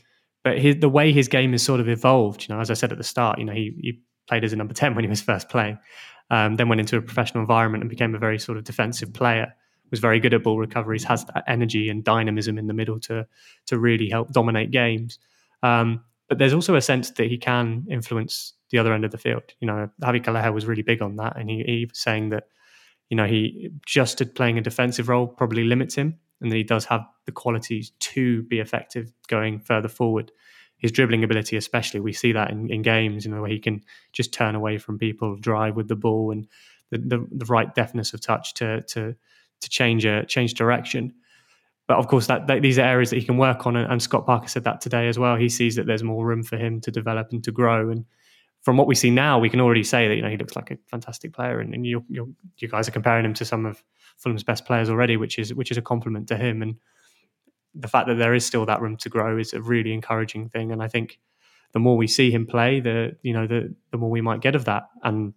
[0.43, 2.91] but his, the way his game has sort of evolved, you know, as I said
[2.91, 5.21] at the start, you know, he, he played as a number 10 when he was
[5.21, 5.77] first playing,
[6.31, 9.53] um, then went into a professional environment and became a very sort of defensive player,
[9.91, 13.27] was very good at ball recoveries, has that energy and dynamism in the middle to,
[13.67, 15.19] to really help dominate games.
[15.61, 19.17] Um, but there's also a sense that he can influence the other end of the
[19.17, 19.43] field.
[19.59, 22.47] You know, Javi Calleja was really big on that, and he, he was saying that,
[23.09, 26.85] you know, he just playing a defensive role probably limits him, and that he does
[26.85, 30.31] have the qualities to be effective going further forward.
[30.77, 33.81] His dribbling ability, especially, we see that in, in games, you know, where he can
[34.11, 36.47] just turn away from people, drive with the ball, and
[36.91, 39.15] the, the, the right deftness of touch to to
[39.61, 41.13] to change a change direction.
[41.87, 44.01] But of course, that, that, these are areas that he can work on, and, and
[44.01, 45.35] Scott Parker said that today as well.
[45.35, 48.05] He sees that there's more room for him to develop and to grow, and
[48.65, 50.71] from what we see now, we can already say that you know he looks like
[50.71, 53.83] a fantastic player, and, and you you guys are comparing him to some of
[54.17, 56.63] Fulham's best players already, which is which is a compliment to him.
[56.63, 56.77] And
[57.75, 60.71] the fact that there is still that room to grow is a really encouraging thing.
[60.71, 61.19] And I think
[61.73, 64.55] the more we see him play, the you know the the more we might get
[64.55, 64.89] of that.
[65.03, 65.35] And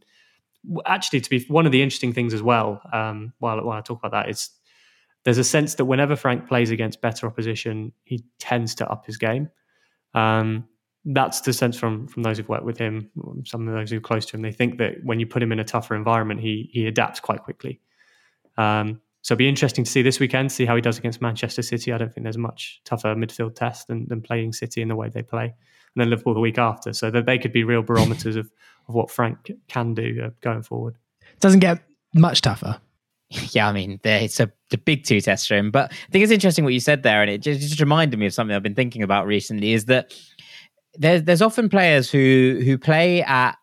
[0.87, 3.99] actually, to be one of the interesting things as well, um, while while I talk
[3.99, 4.49] about that, is
[5.25, 9.19] there's a sense that whenever Frank plays against better opposition, he tends to up his
[9.19, 9.51] game.
[10.15, 10.65] Um,
[11.05, 13.11] that's the sense from from those who've worked with him,
[13.45, 14.43] some of those who are close to him.
[14.43, 17.43] They think that when you put him in a tougher environment, he he adapts quite
[17.43, 17.81] quickly.
[18.57, 21.63] Um, so it'll be interesting to see this weekend, see how he does against Manchester
[21.63, 21.93] City.
[21.93, 25.09] I don't think there's much tougher midfield test than, than playing City in the way
[25.09, 25.55] they play, and
[25.97, 26.93] then Liverpool the week after.
[26.93, 28.51] So that they could be real barometers of
[28.89, 30.97] of what Frank can do uh, going forward.
[31.41, 31.83] Doesn't get
[32.15, 32.81] much tougher.
[33.51, 35.71] Yeah, I mean, it's a the big two test for him.
[35.71, 38.25] But I think it's interesting what you said there, and it just, just reminded me
[38.25, 39.75] of something I've been thinking about recently.
[39.75, 40.15] Is that
[40.99, 43.57] there's there's often players who who play at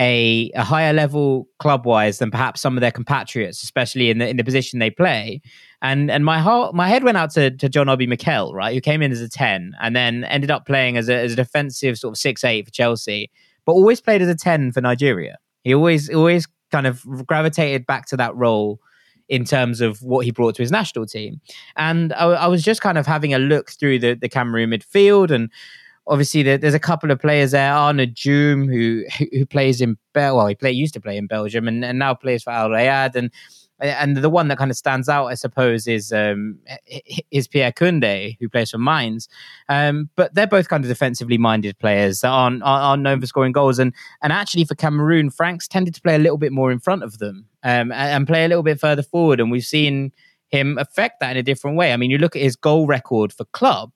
[0.00, 4.28] a, a higher level club wise than perhaps some of their compatriots, especially in the
[4.28, 5.40] in the position they play.
[5.80, 8.80] And and my heart my head went out to, to John Obi Mikel, right, who
[8.80, 11.98] came in as a ten and then ended up playing as a as a defensive
[11.98, 13.30] sort of six eight for Chelsea,
[13.64, 15.38] but always played as a ten for Nigeria.
[15.62, 18.80] He always always kind of gravitated back to that role
[19.28, 21.40] in terms of what he brought to his national team.
[21.76, 25.30] And I, I was just kind of having a look through the the Cameroon midfield
[25.30, 25.50] and
[26.06, 27.72] obviously there, there's a couple of players there.
[27.72, 31.68] Arnaud Djoum, who who plays in Bel, well, he play, used to play in Belgium
[31.68, 33.30] and, and now plays for Al Rayad, and
[33.80, 36.58] and the one that kind of stands out, I suppose, is um,
[37.30, 39.28] is Pierre Kunde, who plays for Mainz.
[39.68, 43.52] Um, but they're both kind of defensively minded players that aren't, aren't known for scoring
[43.52, 43.78] goals.
[43.78, 43.92] And
[44.22, 47.18] and actually for Cameroon, Franks tended to play a little bit more in front of
[47.18, 49.40] them um, and, and play a little bit further forward.
[49.40, 50.12] And we've seen
[50.48, 51.92] him affect that in a different way.
[51.92, 53.90] I mean, you look at his goal record for club,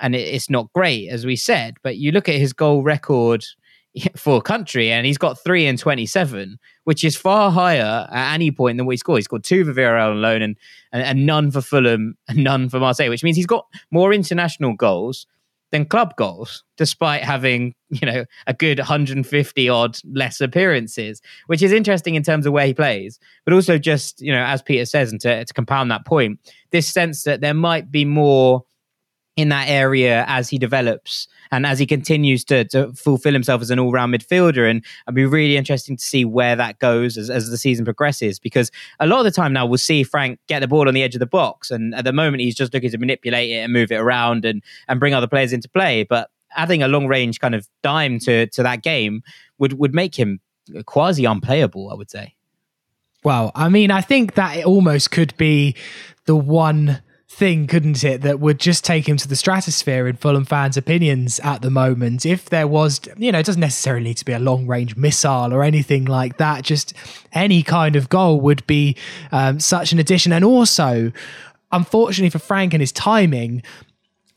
[0.00, 1.76] and it's not great, as we said.
[1.82, 3.44] But you look at his goal record
[4.16, 8.78] for country, and he's got three and twenty-seven, which is far higher at any point
[8.78, 9.18] than what he scored.
[9.18, 10.56] He scored two for Villarreal alone, and,
[10.92, 14.74] and and none for Fulham, and none for Marseille, which means he's got more international
[14.74, 15.26] goals
[15.70, 21.72] than club goals, despite having you know a good 150 odd less appearances, which is
[21.72, 25.10] interesting in terms of where he plays, but also just you know as Peter says,
[25.12, 26.38] and to, to compound that point,
[26.70, 28.64] this sense that there might be more
[29.38, 33.70] in that area as he develops and as he continues to, to fulfill himself as
[33.70, 34.68] an all-round midfielder.
[34.68, 38.40] And it'll be really interesting to see where that goes as, as the season progresses
[38.40, 41.04] because a lot of the time now we'll see Frank get the ball on the
[41.04, 41.70] edge of the box.
[41.70, 44.60] And at the moment he's just looking to manipulate it and move it around and
[44.88, 46.02] and bring other players into play.
[46.02, 49.22] But adding a long range kind of dime to to that game
[49.58, 50.40] would would make him
[50.86, 52.34] quasi unplayable I would say.
[53.22, 55.76] Well I mean I think that it almost could be
[56.24, 60.46] the one thing, couldn't it, that would just take him to the stratosphere in Fulham
[60.46, 62.24] fans' opinions at the moment.
[62.24, 65.52] If there was, you know, it doesn't necessarily need to be a long range missile
[65.52, 66.94] or anything like that, just
[67.32, 68.96] any kind of goal would be
[69.30, 70.32] um, such an addition.
[70.32, 71.12] And also,
[71.70, 73.62] unfortunately for Frank and his timing,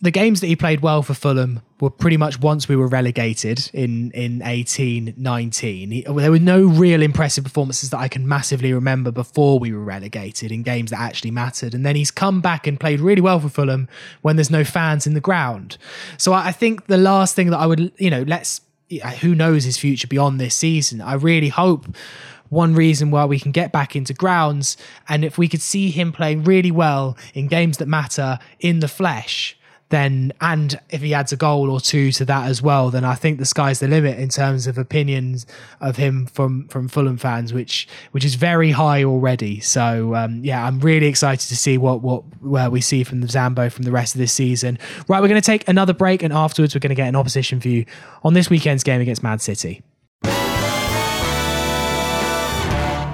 [0.01, 3.69] the games that he played well for Fulham were pretty much once we were relegated
[3.73, 8.73] in in 18 19 he, there were no real impressive performances that I can massively
[8.73, 11.73] remember before we were relegated in games that actually mattered.
[11.73, 13.87] And then he's come back and played really well for Fulham
[14.21, 15.77] when there's no fans in the ground.
[16.17, 18.61] So I, I think the last thing that I would you know let's
[19.21, 20.99] who knows his future beyond this season.
[20.99, 21.95] I really hope
[22.49, 24.75] one reason why we can get back into grounds.
[25.07, 28.89] And if we could see him playing really well in games that matter in the
[28.89, 29.57] flesh,
[29.91, 33.15] then and if he adds a goal or two to that as well, then I
[33.15, 35.45] think the sky's the limit in terms of opinions
[35.79, 39.59] of him from from Fulham fans, which which is very high already.
[39.59, 43.27] So um, yeah, I'm really excited to see what what where we see from the
[43.27, 44.79] Zambo from the rest of this season.
[45.07, 47.59] Right, we're going to take another break, and afterwards we're going to get an opposition
[47.59, 47.85] view
[48.23, 49.83] on this weekend's game against Man City.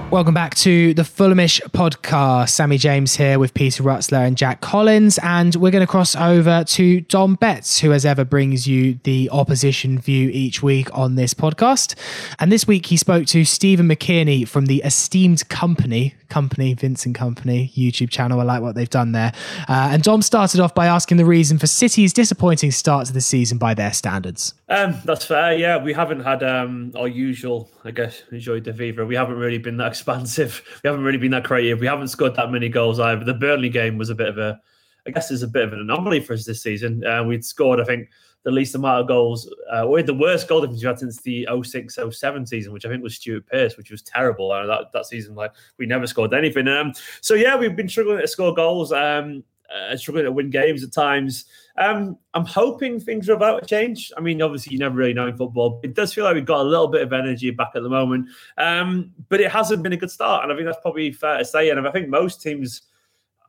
[0.09, 2.51] Welcome back to the Fulhamish podcast.
[2.51, 6.63] Sammy James here with Peter Rutzler and Jack Collins, and we're going to cross over
[6.63, 11.33] to Dom Betts, who as ever brings you the opposition view each week on this
[11.33, 11.95] podcast.
[12.39, 17.73] And this week he spoke to Stephen McKierney from the esteemed Kompany, Kompany, Vincent Kompany
[17.73, 18.39] YouTube channel.
[18.39, 19.31] I like what they've done there.
[19.67, 23.21] Uh, and Dom started off by asking the reason for City's disappointing start to the
[23.21, 24.53] season by their standards.
[24.69, 25.57] Um, that's fair.
[25.57, 29.05] Yeah, we haven't had um, our usual, I guess, enjoy the Viva.
[29.05, 30.61] We haven't really been that expansive.
[30.83, 31.79] We haven't really been that creative.
[31.79, 33.23] We haven't scored that many goals either.
[33.23, 34.59] The Burnley game was a bit of a,
[35.05, 37.05] I guess, is a bit of an anomaly for us this season.
[37.05, 38.09] Uh, we'd scored, I think,
[38.47, 41.45] the least amount of goals, uh, or the worst goal difference we had since the
[41.65, 44.49] 06 07 season, which I think was Stuart Pearce, which was terrible.
[44.49, 46.65] Uh, that, that season, like, we never scored anything.
[46.69, 48.93] Um, so, yeah, we've been struggling to score goals.
[48.93, 51.43] Um, uh, struggling to win games at times.
[51.77, 54.13] Um, I'm hoping things are about to change.
[54.15, 55.81] I mean, obviously, you never really know in football.
[55.83, 58.29] It does feel like we've got a little bit of energy back at the moment,
[58.57, 60.43] um, but it hasn't been a good start.
[60.43, 61.69] And I think that's probably fair to say.
[61.69, 62.83] And I think most teams,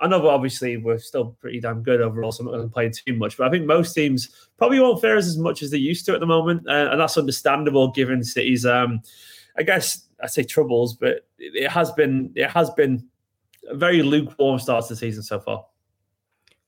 [0.00, 2.88] I know obviously we're still pretty damn good overall, so I'm not going to play
[2.88, 5.78] too much, but I think most teams probably won't fare us as much as they
[5.78, 6.68] used to at the moment.
[6.68, 9.00] Uh, and that's understandable given City's, um,
[9.56, 13.08] I guess, I say troubles, but it has been, it has been
[13.68, 15.64] a very lukewarm start to the season so far.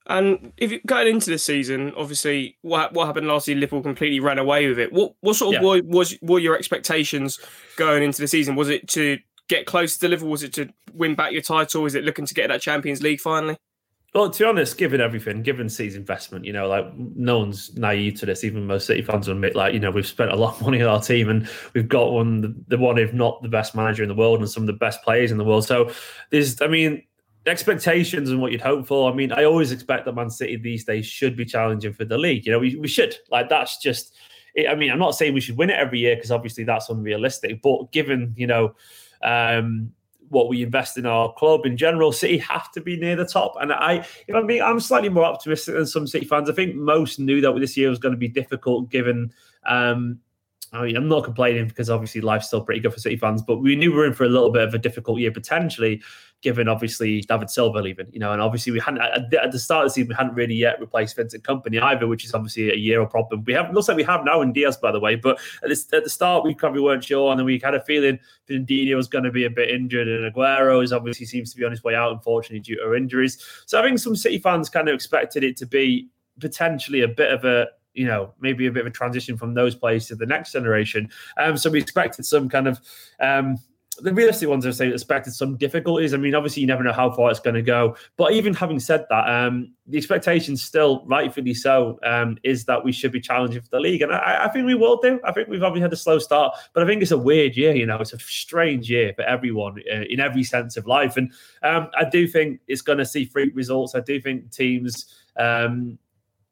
[0.07, 4.19] And if you going into the season, obviously, what what happened last year, Liverpool completely
[4.19, 4.91] ran away with it.
[4.91, 5.81] What what sort of yeah.
[5.85, 7.39] was were your expectations
[7.77, 8.55] going into the season?
[8.55, 9.19] Was it to
[9.51, 10.31] get close to Liverpool?
[10.31, 11.85] Was it to win back your title?
[11.85, 13.57] Is it looking to get that Champions League finally?
[14.13, 18.19] Well, to be honest, given everything, given City's investment, you know, like no one's naive
[18.19, 18.43] to this.
[18.43, 20.89] Even most City fans admit, like, you know, we've spent a lot of money on
[20.89, 24.09] our team, and we've got one, the, the one, if not the best manager in
[24.09, 25.65] the world, and some of the best players in the world.
[25.65, 25.91] So,
[26.29, 27.03] there's, I mean,
[27.45, 29.09] expectations and what you'd hope for.
[29.09, 32.17] I mean, I always expect that Man City these days should be challenging for the
[32.17, 32.45] league.
[32.45, 33.15] You know, we, we should.
[33.29, 34.13] Like, that's just,
[34.69, 37.61] I mean, I'm not saying we should win it every year because obviously that's unrealistic,
[37.61, 38.75] but given, you know,
[39.23, 39.91] um,
[40.29, 43.55] what we invest in our club in general, City have to be near the top.
[43.59, 46.49] And I, if I'm being, I'm slightly more optimistic than some City fans.
[46.49, 49.33] I think most knew that this year was going to be difficult given,
[49.65, 50.19] um,
[50.73, 53.57] I mean, I'm not complaining because obviously life's still pretty good for City fans, but
[53.57, 56.01] we knew we were in for a little bit of a difficult year potentially
[56.41, 59.91] given obviously David Silva leaving, you know, and obviously we hadn't at the start of
[59.91, 62.99] the season we hadn't really yet replaced Vincent Kompany either, which is obviously a year
[62.99, 63.43] old problem.
[63.45, 65.87] We have looks like we have now in Dias, by the way, but at, this,
[65.93, 68.17] at the start we probably weren't sure, and then we had a feeling
[68.49, 71.65] Fernandinho was going to be a bit injured, and Aguero is obviously seems to be
[71.65, 73.45] on his way out, unfortunately due to injuries.
[73.67, 76.09] So I think some City fans kind of expected it to be
[76.39, 79.75] potentially a bit of a you know, maybe a bit of a transition from those
[79.75, 81.09] players to the next generation.
[81.37, 82.79] Um, so we expected some kind of
[83.19, 83.57] um,
[83.99, 86.13] the realistic ones saying expected some difficulties.
[86.13, 87.95] I mean, obviously you never know how far it's going to go.
[88.17, 92.91] But even having said that, um, the expectation still, rightfully so, um, is that we
[92.91, 95.19] should be challenging for the league, and I, I, think we will do.
[95.25, 97.75] I think we've obviously had a slow start, but I think it's a weird year.
[97.75, 101.31] You know, it's a strange year for everyone uh, in every sense of life, and
[101.61, 103.95] um, I do think it's going to see freak results.
[103.95, 105.13] I do think teams.
[105.37, 105.97] Um,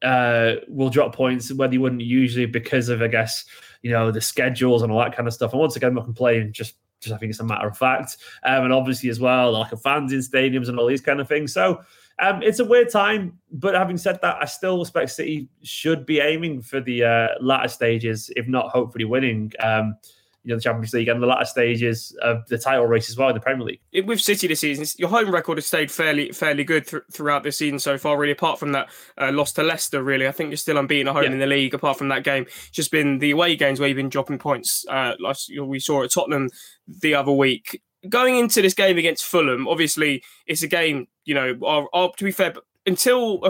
[0.04, 3.46] uh, will drop points where they wouldn't usually because of, I guess,
[3.82, 5.52] you know, the schedules and all that kind of stuff.
[5.52, 8.18] And once again, I'm not complaining, just just I think it's a matter of fact.
[8.44, 11.54] Um, and obviously as well, like fans in stadiums and all these kind of things.
[11.54, 11.82] So
[12.20, 16.20] um, it's a weird time, but having said that, I still expect City should be
[16.20, 19.54] aiming for the uh, latter stages, if not hopefully winning.
[19.62, 19.96] Um,
[20.44, 23.30] you know, the Champions League and the latter stages of the title race as well
[23.30, 23.82] in the Premier League.
[23.92, 27.44] It, with City this season, your home record has stayed fairly fairly good th- throughout
[27.44, 28.18] the season so far.
[28.18, 31.14] Really, apart from that uh, loss to Leicester, really, I think you're still unbeaten at
[31.14, 31.32] home yeah.
[31.32, 31.74] in the league.
[31.74, 34.86] Apart from that game, it's just been the away games where you've been dropping points.
[34.90, 36.50] Uh, like we saw at Tottenham
[36.88, 37.82] the other week.
[38.08, 41.08] Going into this game against Fulham, obviously it's a game.
[41.26, 42.54] You know, our, our, to be fair,
[42.86, 43.42] until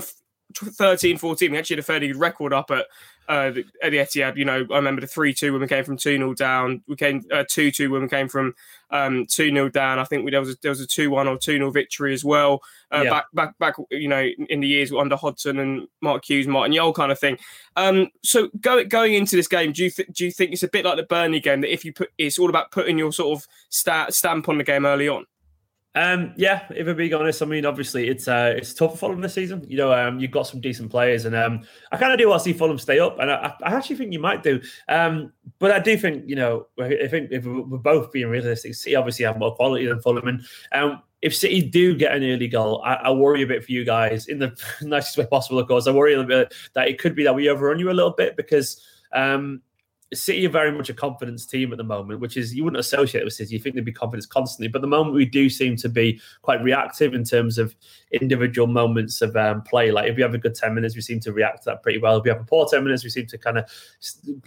[0.55, 2.87] 13 14 we actually had a fairly good record up at
[3.29, 3.53] uh,
[3.83, 6.17] at the Etihad, you know, I remember the 3 2 when we came from 2
[6.17, 6.81] 0 down.
[6.87, 8.55] We came 2 uh, 2 when we came from
[8.89, 9.99] um, 2 0 down.
[9.99, 12.13] I think we, there was a, there was a 2 1 or 2 0 victory
[12.13, 12.61] as well.
[12.91, 13.09] Uh, yeah.
[13.09, 16.91] Back, back, back, you know, in the years under Hodgson and Mark Hughes, Martin Jol
[16.91, 17.37] kind of thing.
[17.75, 20.67] Um, so go, going into this game, do you, th- do you think it's a
[20.67, 23.37] bit like the Burnley game that if you put, it's all about putting your sort
[23.37, 25.25] of sta- stamp on the game early on?
[25.95, 29.21] Um, yeah, if I'm being honest, I mean, obviously it's uh, it's tough for Fulham
[29.21, 29.65] this season.
[29.67, 31.61] You know, um, you've got some decent players, and um,
[31.91, 34.13] I kind of do want to see Fulham stay up, and I, I actually think
[34.13, 34.61] you might do.
[34.87, 38.95] Um, but I do think, you know, I think if we're both being realistic, City
[38.95, 40.27] obviously have more quality than Fulham.
[40.27, 43.71] And um, if City do get an early goal, I, I, worry a bit for
[43.71, 45.87] you guys in the nicest way possible, of course.
[45.87, 48.13] I worry a little bit that it could be that we overrun you a little
[48.13, 48.81] bit because
[49.11, 49.61] um,
[50.13, 53.23] City are very much a confidence team at the moment, which is you wouldn't associate
[53.23, 53.53] with City.
[53.53, 56.63] You think they'd be confident constantly, but the moment we do seem to be quite
[56.63, 57.75] reactive in terms of
[58.11, 59.91] individual moments of um, play.
[59.91, 61.99] Like if we have a good ten minutes, we seem to react to that pretty
[61.99, 62.17] well.
[62.17, 63.69] If we have a poor ten minutes, we seem to kind of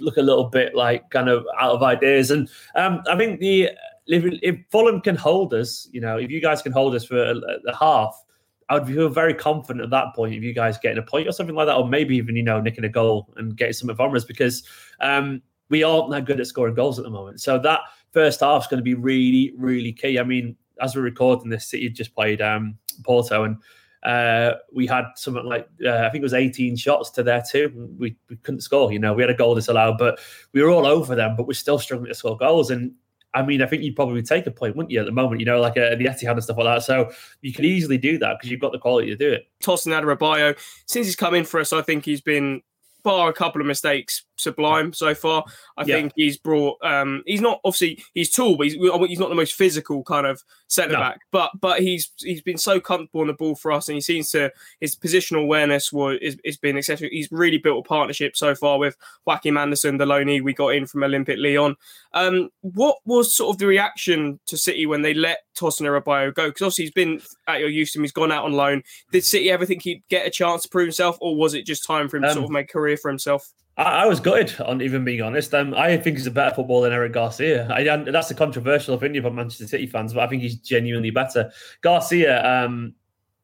[0.00, 2.32] look a little bit like kind of out of ideas.
[2.32, 3.70] And um, I think the
[4.08, 7.22] if, if, Fulham can hold us, you know, if you guys can hold us for
[7.22, 7.36] a,
[7.66, 8.20] a half.
[8.68, 11.32] I would feel very confident at that point if you guys getting a point or
[11.32, 14.00] something like that, or maybe even you know nicking a goal and getting some of
[14.00, 14.62] us because
[15.00, 15.42] um,
[15.72, 17.40] we aren't that good at scoring goals at the moment.
[17.40, 17.80] So that
[18.12, 20.18] first half is going to be really, really key.
[20.18, 23.56] I mean, as we're recording this, City just played um, Porto and
[24.02, 27.94] uh, we had something like uh, I think it was 18 shots to their two.
[27.98, 28.92] We, we couldn't score.
[28.92, 30.18] You know, we had a goal disallowed, but
[30.52, 31.36] we were all over them.
[31.36, 32.70] But we're still struggling to score goals.
[32.70, 32.92] And
[33.32, 35.40] I mean, I think you'd probably take a point, wouldn't you, at the moment?
[35.40, 36.82] You know, like uh, the Etihad and stuff like that.
[36.82, 39.46] So you could easily do that because you've got the quality to do it.
[39.62, 42.60] Tosin Adarabioyo, since he's come in for us, I think he's been
[43.02, 45.44] bar a couple of mistakes, sublime so far.
[45.76, 45.96] I yeah.
[45.96, 46.78] think he's brought.
[46.82, 50.42] Um, he's not obviously he's tall, but he's, he's not the most physical kind of
[50.72, 51.00] centre no.
[51.00, 51.20] back.
[51.30, 54.30] But but he's he's been so comfortable on the ball for us, and he seems
[54.30, 54.50] to
[54.80, 57.10] his positional awareness was is, is been exceptional.
[57.12, 58.96] He's really built a partnership so far with
[59.26, 61.76] Joachim Andersen, the loanee we got in from Olympique Lyon.
[62.14, 66.48] Um, what was sort of the reaction to City when they let Tosin Adarabioyo go?
[66.48, 68.82] Because obviously he's been at your Euston, he's gone out on loan.
[69.12, 71.84] Did City ever think he'd get a chance to prove himself, or was it just
[71.84, 73.52] time for him um, to sort of make a career for himself?
[73.76, 75.54] I, I was gutted on even being honest.
[75.54, 77.68] Um, I think he's a better footballer than Eric Garcia.
[77.70, 81.50] I, that's a controversial opinion from Manchester City fans, but I think he's genuinely better.
[81.82, 82.94] Garcia, um,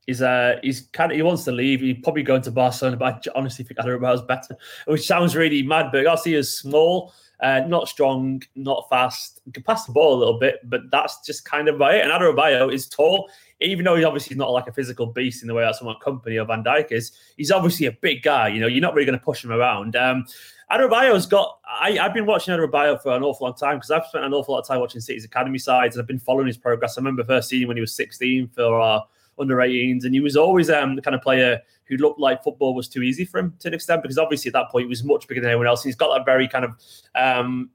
[0.08, 1.80] is uh he's kind of he wants to leave.
[1.80, 4.56] He's probably going to Barcelona, but I honestly think is better,
[4.86, 5.90] which sounds really mad.
[5.92, 7.12] But Garcia is small.
[7.40, 9.40] Uh, not strong, not fast.
[9.44, 12.02] He can pass the ball a little bit, but that's just kind of about it.
[12.02, 13.30] And Adarabioyo is tall
[13.60, 16.40] even though he's obviously not like a physical beast in the way that someone Kompany
[16.40, 18.48] or Van Dijk is, he's obviously a big guy.
[18.48, 19.96] You know, you're not really going to push him around.
[19.96, 20.26] Um,
[20.70, 21.58] Adarabioyo's got.
[21.66, 24.54] I, have been watching Adarabioyo for an awful long time because I've spent an awful
[24.54, 26.96] lot of time watching City's academy sides and I've been following his progress.
[26.96, 29.04] I remember first seeing him when he was 16 for our
[29.38, 32.74] under 18s, and he was always um, the kind of player who looked like football
[32.74, 35.04] was too easy for him to an extent because obviously at that point he was
[35.04, 35.82] much bigger than anyone else.
[35.82, 36.74] He's got that very kind of
[37.14, 37.70] um,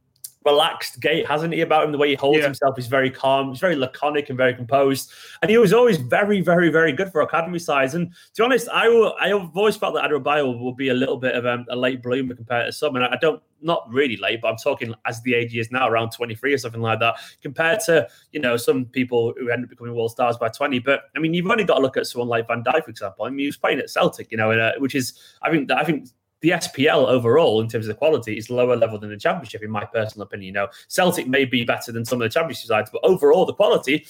[0.45, 1.91] relaxed gait, hasn't he, about him?
[1.91, 2.45] The way he holds yeah.
[2.45, 3.49] himself is very calm.
[3.49, 5.11] He's very laconic and very composed.
[5.41, 7.95] And he was always very, very, very good for academy size.
[7.95, 11.17] And to be honest, I will, I've always felt that Adarabioyo will be a little
[11.17, 12.95] bit of a, a late bloomer compared to some.
[12.95, 15.87] And I don't, not really late, but I'm talking as the age he is now,
[15.87, 19.69] around 23 or something like that, compared to, you know, some people who end up
[19.69, 20.79] becoming world stars by 20.
[20.79, 23.25] But I mean, you've only got to look at someone like Van Dijk, for example.
[23.25, 25.83] I mean, he was playing at Celtic, you know, a, which is, I think, I
[25.83, 26.09] think
[26.43, 29.71] the SPL overall, in terms of the quality, is lower level than the Championship, in
[29.71, 30.47] my personal opinion.
[30.47, 33.53] You know, Celtic may be better than some of the Championship sides, but overall, the
[33.53, 34.05] quality.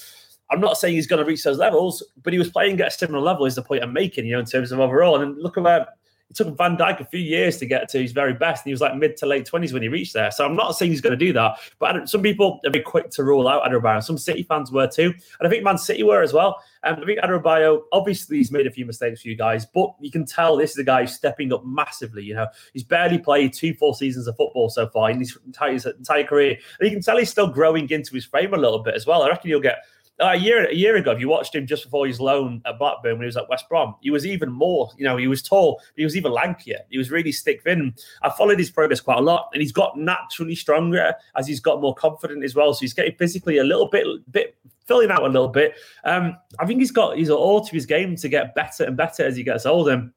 [0.50, 2.90] I'm not saying he's going to reach those levels, but he was playing at a
[2.90, 3.46] similar level.
[3.46, 4.26] Is the point I'm making?
[4.26, 5.86] You know, in terms of overall, and look at where
[6.34, 8.72] it took Van Dijk a few years to get to his very best, and he
[8.72, 10.30] was like mid to late twenties when he reached there.
[10.30, 13.10] So I'm not saying he's going to do that, but some people are very quick
[13.10, 14.02] to rule out Adarabioyo.
[14.02, 16.60] Some City fans were too, and I think Man City were as well.
[16.82, 20.10] And I think Adarabioyo, obviously, he's made a few mistakes for you guys, but you
[20.10, 22.22] can tell this is a guy who's stepping up massively.
[22.24, 25.72] You know, he's barely played two full seasons of football so far in his entire,
[25.72, 28.80] his entire career, and you can tell he's still growing into his frame a little
[28.80, 29.22] bit as well.
[29.22, 29.84] I reckon he'll get
[30.20, 33.14] a year a year ago, if you watched him just before his loan at Blackburn
[33.14, 34.90] when he was at West Brom, he was even more.
[34.96, 36.80] You know, he was tall, but he was even lankier.
[36.90, 37.94] He was really stick thin.
[38.22, 41.80] I followed his progress quite a lot, and he's got naturally stronger as he's got
[41.80, 42.72] more confident as well.
[42.74, 44.56] So he's getting physically a little bit bit
[44.86, 45.74] filling out a little bit.
[46.04, 49.24] Um, I think he's got he's all to his game to get better and better
[49.24, 50.10] as he gets older.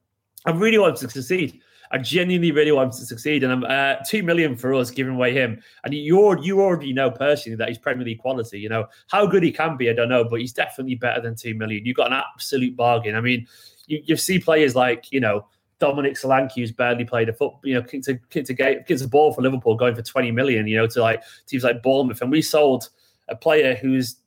[0.45, 1.62] I really want to succeed.
[1.92, 5.16] I genuinely really want him to succeed, and I'm uh, two million for us giving
[5.16, 5.62] away him.
[5.84, 8.60] And you you already know personally that he's Premier League quality.
[8.60, 9.90] You know how good he can be.
[9.90, 11.86] I don't know, but he's definitely better than two million.
[11.86, 13.16] You've got an absolute bargain.
[13.16, 13.48] I mean,
[13.88, 15.48] you, you see players like you know
[15.80, 19.08] Dominic Solanke, who's barely played a foot, you know, kicked a, kicked a, kicked a
[19.08, 22.22] ball for Liverpool, going for 20 million, you know, to like teams like Bournemouth.
[22.22, 22.90] And we sold
[23.30, 24.18] a player who's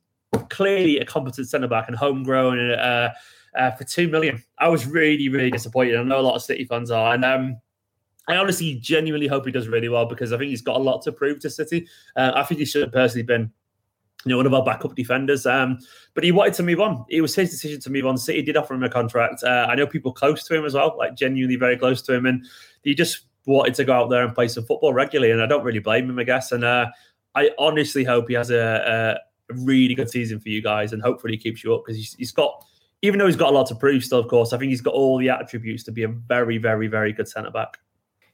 [0.49, 3.09] clearly a competent centre back and homegrown uh,
[3.55, 4.43] uh, for two million.
[4.57, 5.97] I was really, really disappointed.
[5.97, 7.57] I know a lot of City fans are, and um,
[8.27, 11.01] I honestly, genuinely hope he does really well because I think he's got a lot
[11.03, 11.87] to prove to City.
[12.15, 13.51] Uh, I think he should have personally been.
[14.23, 15.47] You know, one of our backup defenders.
[15.47, 15.79] Um,
[16.13, 17.05] but he wanted to move on.
[17.09, 18.19] It was his decision to move on.
[18.19, 19.41] City did offer him a contract.
[19.43, 22.27] Uh, I know people close to him as well, like genuinely very close to him,
[22.27, 22.45] and
[22.83, 25.31] he just wanted to go out there and play some football regularly.
[25.31, 26.51] And I don't really blame him, I guess.
[26.51, 26.87] And uh,
[27.33, 29.17] I honestly hope he has a,
[29.49, 32.13] a, really good season for you guys, and hopefully he keeps you up because he's,
[32.13, 32.63] he's got
[33.01, 34.93] even though he's got a lot to prove still, of course, I think he's got
[34.93, 37.79] all the attributes to be a very, very, very good centre back.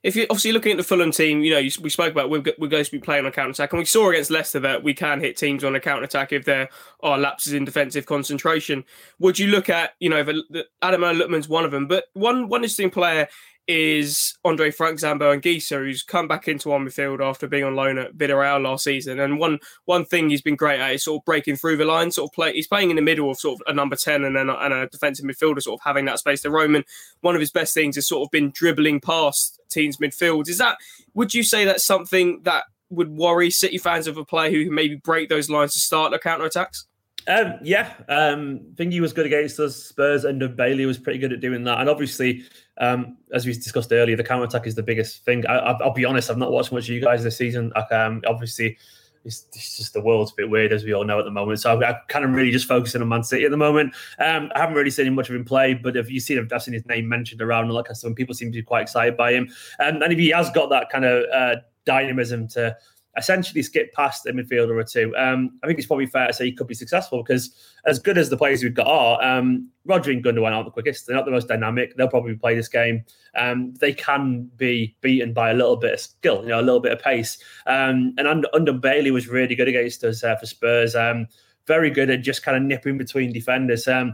[0.03, 2.43] if you're obviously looking at the Fulham team, you know, you, we spoke about we're,
[2.57, 4.93] we're going to be playing on counter attack, and we saw against Leicester that we
[4.93, 6.69] can hit teams on a counter attack if there
[7.01, 8.83] are lapses in defensive concentration.
[9.19, 12.47] Would you look at, you know, the, the, Ademola Lookman's one of them, but one
[12.47, 13.27] one interesting player
[13.67, 17.97] is Andre Frank Zambo Anguissa, who's come back into on midfield after being on loan
[17.97, 19.19] at Villarreal last season.
[19.19, 22.11] And one one thing he's been great at is sort of breaking through the line,
[22.11, 22.53] sort of play.
[22.53, 24.73] He's playing in the middle of sort of a number ten and then a, and
[24.73, 26.75] a defensive midfielder, sort of having that space to roam.
[26.75, 26.85] And
[27.21, 30.47] one of his best things has sort of been dribbling past teams midfield.
[30.47, 30.77] Is that?
[31.13, 34.73] Would you say that's something that would worry City fans of a player who can
[34.73, 36.87] maybe break those lines to start the counter attacks?
[37.27, 39.75] Um, yeah, um, Thingy was good against us.
[39.75, 41.79] Spurs Ndombele was pretty good at doing that.
[41.79, 42.43] And obviously,
[42.77, 45.45] um, as we discussed earlier, the counter attack is the biggest thing.
[45.47, 47.73] I, will be honest, I've not watched much of you guys this season.
[47.91, 48.77] Um, obviously,
[49.25, 51.59] it's, it's, just the world's a bit weird, as we all know at the moment.
[51.59, 53.93] So I'm, I'm kind of really just focusing on Man City at the moment.
[54.19, 56.75] Um, I haven't really seen much of him play, but if you've see, I've seen
[56.75, 59.49] his name mentioned around, like some people seem to be quite excited by him.
[59.79, 61.55] And if he has got that kind of uh,
[61.85, 62.77] dynamism to
[63.17, 65.15] essentially skip past a midfielder or two.
[65.17, 67.55] Um, I think it's probably fair to say he could be successful because
[67.85, 71.07] as good as the players we've got are, um, Rodri and Gundogan aren't the quickest.
[71.07, 71.95] They're not the most dynamic.
[71.95, 73.03] They'll probably play this game.
[73.35, 76.79] Um, they can be beaten by a little bit of skill, you know, a little
[76.79, 77.37] bit of pace.
[77.65, 80.95] Um, and under, Ndombele was really good against us uh, for Spurs.
[80.95, 81.27] Um,
[81.65, 83.87] very good at just kind of nipping between defenders.
[83.87, 84.13] Um,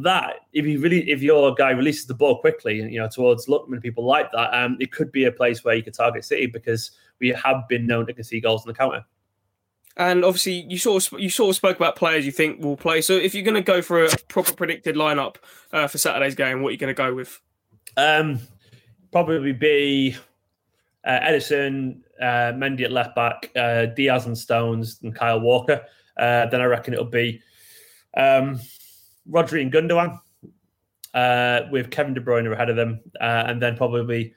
[0.00, 3.82] that if you really if your guy releases the ball quickly, you know, towards Lookman,
[3.82, 6.92] people like that, um, it could be a place where you could target City because
[7.20, 9.04] we have been known to concede goals on the counter.
[9.96, 13.00] And obviously, you sort of you sort of spoke about players you think will play.
[13.00, 15.36] So, if you're going to go for a proper predicted lineup
[15.72, 17.40] uh, for Saturday's game, what are you going to go with?
[17.96, 18.40] Um,
[19.12, 20.16] probably be
[21.04, 25.82] uh, Ederson, uh, Mendy at left back, uh, Dias and Stones, and Kyle Walker.
[26.16, 27.40] Uh, then I reckon it'll be
[28.16, 28.60] um,
[29.30, 30.18] Rodri and Gundogan
[31.14, 34.34] uh, with Kevin De Bruyne ahead of them, uh, and then probably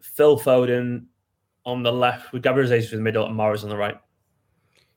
[0.00, 1.04] Phil Foden
[1.68, 4.00] on the left with Gabriel Jesus in the middle and Mahrez on the right.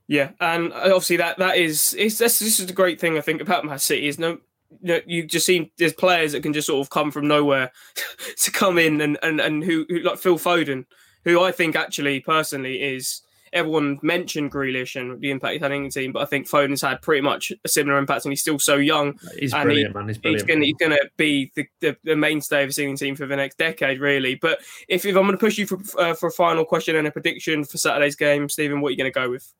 [0.07, 3.21] Yeah, and uh, obviously that that is it's this, this is the great thing I
[3.21, 4.39] think about Man City is no
[4.81, 7.71] you, just seen there's players that can just sort of come from nowhere
[8.37, 10.85] to come in and and and who, who like Phil Foden,
[11.25, 13.21] who I think actually personally is
[13.53, 16.81] everyone mentioned Grealish and the impact he's had in the team, but I think Foden's
[16.81, 19.19] had pretty much a similar impact, and he's still so young.
[19.37, 20.07] He's and brilliant, he, man.
[20.07, 20.63] He's brilliant.
[20.63, 23.57] He's going to be the, the, the, mainstay of the senior team for the next
[23.57, 24.35] decade, really.
[24.35, 27.07] But if, if I'm going to push you for uh, for a final question and
[27.07, 29.53] a prediction for Saturday's game, Stephen, what are you going to go with?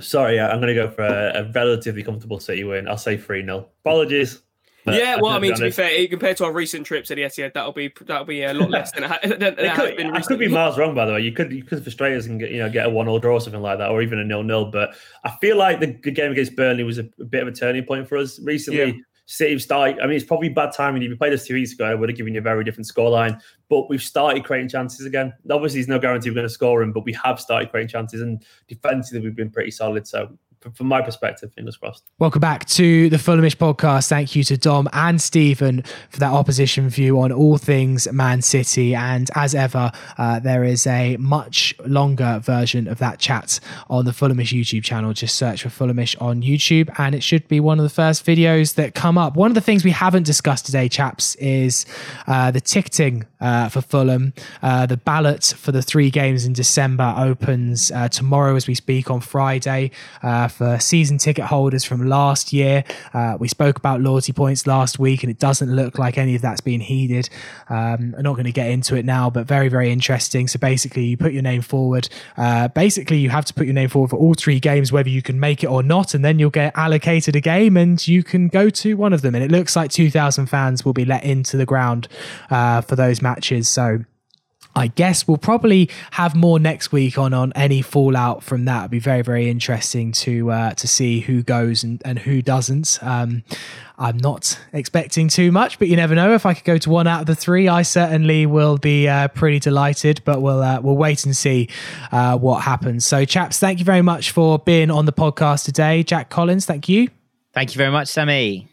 [0.00, 2.88] Sorry, I'm going to go for a, a relatively comfortable City win.
[2.88, 3.68] I'll say 3 0.
[3.84, 4.42] Apologies.
[4.84, 7.22] But yeah, well, I mean, to be fair, compared to our recent trips at the
[7.22, 10.16] Etihad, that'll be that'll be a lot less than it, than it, it could, been.
[10.16, 11.20] I could be miles wrong, by the way.
[11.20, 13.34] You could you could frustrate us and get you know get a one 0 draw
[13.34, 14.70] or something like that, or even a nil nil.
[14.70, 17.52] But I feel like the, the game against Burnley was a, a, bit of a
[17.52, 18.84] turning point for us recently.
[18.84, 18.92] Yeah.
[19.26, 20.00] City started.
[20.00, 21.04] I mean, it's probably bad timing.
[21.04, 22.88] If you played us two weeks ago, I would have given you a very different
[22.88, 23.40] scoreline.
[23.68, 25.32] But we've started creating chances again.
[25.48, 28.22] Obviously, there's no guarantee we're going to score them, but we have started creating chances,
[28.22, 30.08] and defensively we've been pretty solid.
[30.08, 30.36] So
[30.74, 32.04] from my perspective, fingers crossed.
[32.18, 34.08] Welcome back to the Fulhamish podcast.
[34.08, 38.94] Thank you to Dom and Stephen for that opposition view on all things Man City.
[38.94, 43.58] And as ever, uh, there is a much longer version of that chat
[43.88, 45.12] on the Fulhamish YouTube channel.
[45.12, 48.74] Just search for Fulhamish on YouTube, and it should be one of the first videos
[48.74, 49.36] that come up.
[49.36, 51.86] One of the things we haven't discussed today, chaps, is
[52.26, 54.32] uh, the ticketing uh, for Fulham.
[54.62, 59.10] Uh, the ballot for the three games in December opens uh, tomorrow as we speak
[59.10, 59.90] on Friday.
[60.22, 62.84] Uh, for season ticket holders from last year.
[63.14, 66.42] Uh, we spoke about loyalty points last week, and it doesn't look like any of
[66.42, 67.28] that's been heeded.
[67.68, 70.48] Um, I'm not going to get into it now, but very, very interesting.
[70.48, 72.08] So basically, you put your name forward.
[72.36, 75.22] Uh, basically, you have to put your name forward for all three games, whether you
[75.22, 78.48] can make it or not, and then you'll get allocated a game and you can
[78.48, 79.34] go to one of them.
[79.34, 82.08] And it looks like 2,000 fans will be let into the ground
[82.48, 83.29] for those matches.
[83.68, 84.04] So
[84.74, 88.84] I guess we'll probably have more next week on on any fallout from that.
[88.84, 92.98] It'll be very very interesting to uh, to see who goes and, and who doesn't.
[93.02, 93.42] Um,
[93.98, 96.32] I'm not expecting too much, but you never know.
[96.34, 99.28] If I could go to one out of the three, I certainly will be uh,
[99.28, 100.22] pretty delighted.
[100.24, 101.68] But we'll uh, we'll wait and see
[102.12, 103.04] uh, what happens.
[103.04, 106.04] So, chaps, thank you very much for being on the podcast today.
[106.04, 107.08] Jack Collins, thank you.
[107.52, 108.68] Thank you very much, Sammy.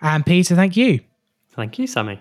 [0.00, 1.00] And Peter, thank you.
[1.54, 2.20] Thank you, Sammy.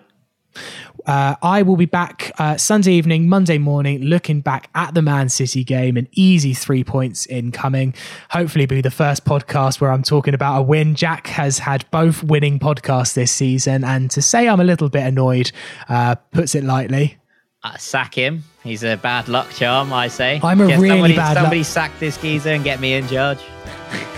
[1.08, 5.30] Uh, I will be back uh, Sunday evening, Monday morning, looking back at the Man
[5.30, 5.96] City game.
[5.96, 7.96] An easy three points incoming.
[8.30, 10.96] Hopefully, be the first podcast where I'm talking about a win.
[10.96, 15.04] Jack has had both winning podcasts this season, and to say I'm a little bit
[15.08, 15.52] annoyed
[15.88, 17.18] uh, puts it lightly.
[17.64, 18.44] Uh, sack him.
[18.64, 20.42] He's a bad luck charm, I say.
[20.44, 23.08] I'm a get really somebody, bad Somebody luck- sack this geezer and get me in
[23.08, 23.40] charge.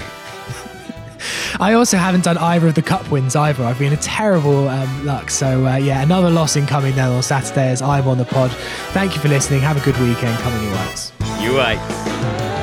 [1.59, 3.63] I also haven't done either of the cup wins either.
[3.63, 5.29] I've been a terrible um, luck.
[5.29, 8.51] So uh, yeah, another loss incoming then on Saturday as I'm on the pod.
[8.91, 9.59] Thank you for listening.
[9.61, 10.37] Have a good weekend.
[10.39, 11.11] Come on, you whites.
[11.41, 12.58] You right.